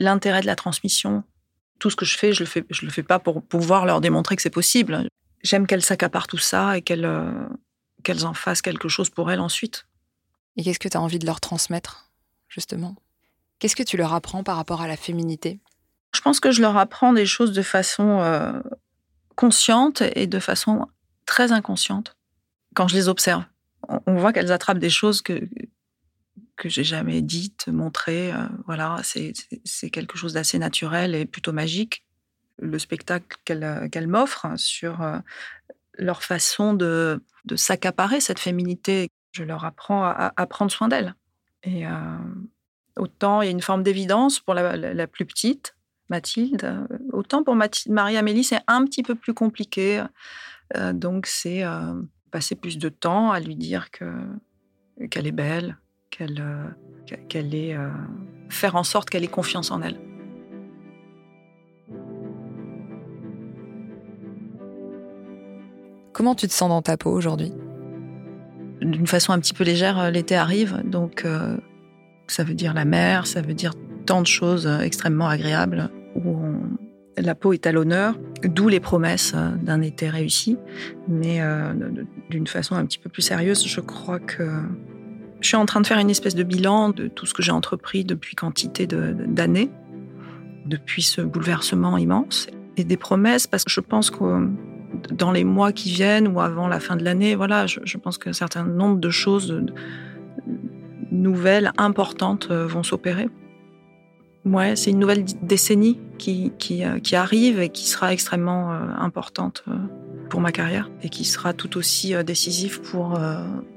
l'intérêt 0.00 0.40
de 0.40 0.46
la 0.46 0.56
transmission. 0.56 1.24
Tout 1.78 1.90
ce 1.90 1.96
que 1.96 2.04
je 2.04 2.16
fais, 2.16 2.32
je 2.32 2.40
le 2.40 2.46
fais, 2.46 2.64
je 2.70 2.84
le 2.84 2.90
fais 2.90 3.02
pas 3.02 3.18
pour 3.18 3.42
pouvoir 3.42 3.86
leur 3.86 4.00
démontrer 4.00 4.36
que 4.36 4.42
c'est 4.42 4.50
possible. 4.50 5.08
J'aime 5.42 5.66
qu'elles 5.66 5.84
s'accaparent 5.84 6.26
tout 6.26 6.38
ça 6.38 6.76
et 6.76 6.82
qu'elles 6.82 7.04
euh, 7.04 7.30
qu'elles 8.08 8.24
en 8.24 8.32
fassent 8.32 8.62
quelque 8.62 8.88
chose 8.88 9.10
pour 9.10 9.30
elles 9.30 9.40
ensuite. 9.40 9.86
Et 10.56 10.64
qu'est-ce 10.64 10.78
que 10.78 10.88
tu 10.88 10.96
as 10.96 11.00
envie 11.00 11.18
de 11.18 11.26
leur 11.26 11.40
transmettre, 11.40 12.10
justement? 12.48 12.96
Qu'est-ce 13.58 13.76
que 13.76 13.82
tu 13.82 13.98
leur 13.98 14.14
apprends 14.14 14.42
par 14.42 14.56
rapport 14.56 14.80
à 14.80 14.88
la 14.88 14.96
féminité? 14.96 15.60
Je 16.14 16.22
pense 16.22 16.40
que 16.40 16.50
je 16.50 16.62
leur 16.62 16.78
apprends 16.78 17.12
des 17.12 17.26
choses 17.26 17.52
de 17.52 17.60
façon 17.60 18.20
euh, 18.20 18.58
consciente 19.36 20.02
et 20.16 20.26
de 20.26 20.38
façon 20.38 20.86
très 21.26 21.52
inconsciente 21.52 22.16
quand 22.74 22.88
je 22.88 22.94
les 22.94 23.08
observe. 23.08 23.44
On 24.06 24.16
voit 24.16 24.32
qu'elles 24.32 24.52
attrapent 24.52 24.78
des 24.78 24.88
choses 24.88 25.20
que, 25.20 25.46
que 26.56 26.70
j'ai 26.70 26.84
jamais 26.84 27.20
dites, 27.20 27.68
montrées. 27.68 28.32
Euh, 28.32 28.46
voilà, 28.64 29.02
c'est 29.02 29.90
quelque 29.90 30.16
chose 30.16 30.32
d'assez 30.32 30.58
naturel 30.58 31.14
et 31.14 31.26
plutôt 31.26 31.52
magique. 31.52 32.06
Le 32.58 32.78
spectacle 32.78 33.36
qu'elle 33.44 33.64
euh, 33.64 34.06
m'offre 34.06 34.46
sur 34.56 35.02
euh, 35.02 35.18
leur 35.98 36.22
façon 36.22 36.74
de, 36.74 37.20
s'accaparer 37.56 38.20
cette 38.20 38.38
féminité, 38.38 39.08
je 39.32 39.42
leur 39.42 39.64
apprends 39.64 40.04
à, 40.04 40.46
prendre 40.46 40.70
soin 40.70 40.88
d'elle. 40.88 41.14
Et 41.62 41.84
autant 42.96 43.42
il 43.42 43.46
y 43.46 43.48
a 43.48 43.52
une 43.52 43.62
forme 43.62 43.82
d'évidence 43.82 44.38
pour 44.40 44.54
la, 44.54 45.06
plus 45.06 45.24
petite, 45.24 45.74
Mathilde, 46.10 46.86
autant 47.12 47.42
pour 47.42 47.56
Marie-Amélie, 47.88 48.44
c'est 48.44 48.60
un 48.66 48.84
petit 48.84 49.02
peu 49.02 49.14
plus 49.14 49.34
compliqué. 49.34 50.04
donc 50.92 51.26
c'est 51.26 51.64
passer 52.30 52.54
plus 52.54 52.78
de 52.78 52.88
temps 52.88 53.30
à 53.32 53.40
lui 53.40 53.56
dire 53.56 53.90
que 53.90 54.04
qu'elle 55.10 55.26
est 55.26 55.32
belle, 55.32 55.76
qu'elle 56.10 56.40
euh, 56.40 56.64
euh, 57.34 57.90
faire 58.48 58.76
en 58.76 58.82
sorte 58.82 59.10
qu'elle 59.10 59.24
ait 59.24 59.28
confiance 59.28 59.70
en 59.70 59.82
elle. 59.82 59.98
Comment 66.18 66.34
tu 66.34 66.48
te 66.48 66.52
sens 66.52 66.68
dans 66.68 66.82
ta 66.82 66.96
peau 66.96 67.12
aujourd'hui? 67.12 67.52
D'une 68.80 69.06
façon 69.06 69.30
un 69.32 69.38
petit 69.38 69.54
peu 69.54 69.62
légère, 69.62 70.00
euh, 70.00 70.10
l'été 70.10 70.34
arrive, 70.34 70.82
donc 70.84 71.24
ça 72.26 72.42
veut 72.42 72.54
dire 72.54 72.74
la 72.74 72.84
mer, 72.84 73.28
ça 73.28 73.40
veut 73.40 73.54
dire 73.54 73.74
tant 74.04 74.20
de 74.20 74.26
choses 74.26 74.66
extrêmement 74.82 75.28
agréables 75.28 75.90
où 76.16 76.36
la 77.16 77.36
peau 77.36 77.52
est 77.52 77.68
à 77.68 77.72
l'honneur, 77.72 78.18
d'où 78.42 78.66
les 78.66 78.80
promesses 78.80 79.32
d'un 79.62 79.80
été 79.80 80.08
réussi. 80.08 80.56
Mais 81.06 81.40
d'une 82.30 82.48
façon 82.48 82.74
un 82.74 82.84
petit 82.84 82.98
peu 82.98 83.08
plus 83.08 83.22
sérieuse, 83.22 83.64
je 83.64 83.80
crois 83.80 84.18
que 84.18 84.50
je 85.40 85.46
suis 85.46 85.56
en 85.56 85.66
train 85.66 85.80
de 85.80 85.86
faire 85.86 86.00
une 86.00 86.10
espèce 86.10 86.34
de 86.34 86.42
bilan 86.42 86.88
de 86.88 87.06
tout 87.06 87.26
ce 87.26 87.34
que 87.34 87.44
j'ai 87.44 87.52
entrepris 87.52 88.04
depuis 88.04 88.34
quantité 88.34 88.88
d'années, 88.88 89.70
depuis 90.66 91.02
ce 91.02 91.20
bouleversement 91.20 91.96
immense, 91.96 92.48
et 92.76 92.82
des 92.82 92.96
promesses, 92.96 93.46
parce 93.46 93.62
que 93.62 93.70
je 93.70 93.80
pense 93.80 94.10
que 94.10 94.48
dans 95.10 95.32
les 95.32 95.44
mois 95.44 95.72
qui 95.72 95.90
viennent 95.90 96.28
ou 96.28 96.40
avant 96.40 96.68
la 96.68 96.80
fin 96.80 96.96
de 96.96 97.04
l'année, 97.04 97.34
voilà, 97.34 97.66
je, 97.66 97.96
pense 97.96 98.18
qu'un 98.18 98.32
certain 98.32 98.64
nombre 98.64 98.98
de 98.98 99.10
choses 99.10 99.62
nouvelles, 101.10 101.72
importantes, 101.78 102.48
euh, 102.50 102.66
vont 102.66 102.82
s'opérer. 102.82 103.28
Ouais, 104.44 104.76
c'est 104.76 104.90
une 104.90 104.98
nouvelle 104.98 105.24
décennie 105.42 105.98
qui, 106.16 106.52
qui, 106.58 106.84
euh, 106.84 106.98
qui, 107.00 107.16
arrive 107.16 107.60
et 107.60 107.68
qui 107.68 107.86
sera 107.86 108.12
extrêmement 108.12 108.72
euh, 108.72 108.78
importante 108.98 109.64
euh, 109.68 109.74
pour 110.30 110.40
ma 110.40 110.52
carrière 110.52 110.90
et 111.02 111.08
qui 111.08 111.24
sera 111.24 111.52
tout 111.52 111.76
aussi 111.76 112.14
décisive 112.22 112.80
pour 112.82 113.18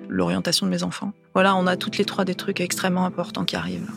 l'orientation 0.10 0.65
de 0.65 0.71
mes 0.71 0.84
enfants. 0.84 1.13
Voilà, 1.34 1.56
on 1.56 1.65
a 1.65 1.78
toutes 1.78 1.97
les 1.97 2.04
trois 2.04 2.26
des 2.26 2.36
trucs 2.36 2.60
extrêmement 2.60 3.06
importants 3.06 3.45
qui 3.45 3.56
arrivent. 3.56 3.89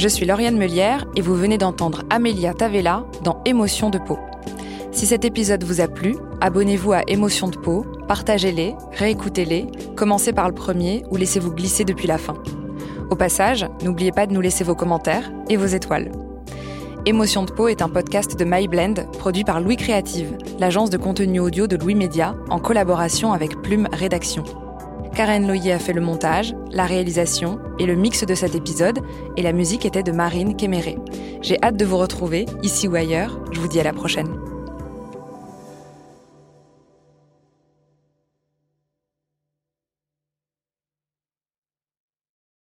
Je 0.00 0.08
suis 0.08 0.24
Lauriane 0.24 0.56
Melière 0.56 1.04
et 1.14 1.20
vous 1.20 1.34
venez 1.34 1.58
d'entendre 1.58 2.04
Amelia 2.08 2.54
Tavella 2.54 3.04
dans 3.22 3.42
Émotion 3.44 3.90
de 3.90 3.98
peau. 3.98 4.18
Si 4.92 5.04
cet 5.04 5.26
épisode 5.26 5.62
vous 5.62 5.82
a 5.82 5.88
plu, 5.88 6.16
abonnez-vous 6.40 6.94
à 6.94 7.02
Émotion 7.06 7.48
de 7.48 7.58
peau, 7.58 7.84
partagez-les, 8.08 8.74
réécoutez-les, 8.92 9.66
commencez 9.96 10.32
par 10.32 10.48
le 10.48 10.54
premier 10.54 11.04
ou 11.10 11.18
laissez-vous 11.18 11.52
glisser 11.52 11.84
depuis 11.84 12.06
la 12.06 12.16
fin. 12.16 12.32
Au 13.10 13.14
passage, 13.14 13.66
n'oubliez 13.82 14.10
pas 14.10 14.26
de 14.26 14.32
nous 14.32 14.40
laisser 14.40 14.64
vos 14.64 14.74
commentaires 14.74 15.30
et 15.50 15.58
vos 15.58 15.66
étoiles. 15.66 16.10
Émotion 17.04 17.42
de 17.42 17.52
peau 17.52 17.68
est 17.68 17.82
un 17.82 17.90
podcast 17.90 18.38
de 18.38 18.44
MyBlend 18.46 18.94
produit 19.18 19.44
par 19.44 19.60
Louis 19.60 19.76
Créative, 19.76 20.34
l'agence 20.58 20.88
de 20.88 20.96
contenu 20.96 21.40
audio 21.40 21.66
de 21.66 21.76
Louis 21.76 21.94
Média, 21.94 22.34
en 22.48 22.58
collaboration 22.58 23.34
avec 23.34 23.60
Plume 23.60 23.86
Rédaction. 23.92 24.44
Karen 25.14 25.46
Loyer 25.46 25.72
a 25.72 25.78
fait 25.78 25.92
le 25.92 26.00
montage, 26.00 26.54
la 26.70 26.86
réalisation 26.86 27.58
et 27.78 27.86
le 27.86 27.94
mix 27.94 28.24
de 28.24 28.34
cet 28.34 28.54
épisode, 28.54 29.00
et 29.36 29.42
la 29.42 29.52
musique 29.52 29.84
était 29.84 30.02
de 30.02 30.12
Marine 30.12 30.56
Kéméré. 30.56 30.98
J'ai 31.42 31.58
hâte 31.62 31.76
de 31.76 31.84
vous 31.84 31.98
retrouver, 31.98 32.46
ici 32.62 32.88
ou 32.88 32.94
ailleurs. 32.94 33.40
Je 33.52 33.60
vous 33.60 33.68
dis 33.68 33.80
à 33.80 33.84
la 33.84 33.92
prochaine. 33.92 34.49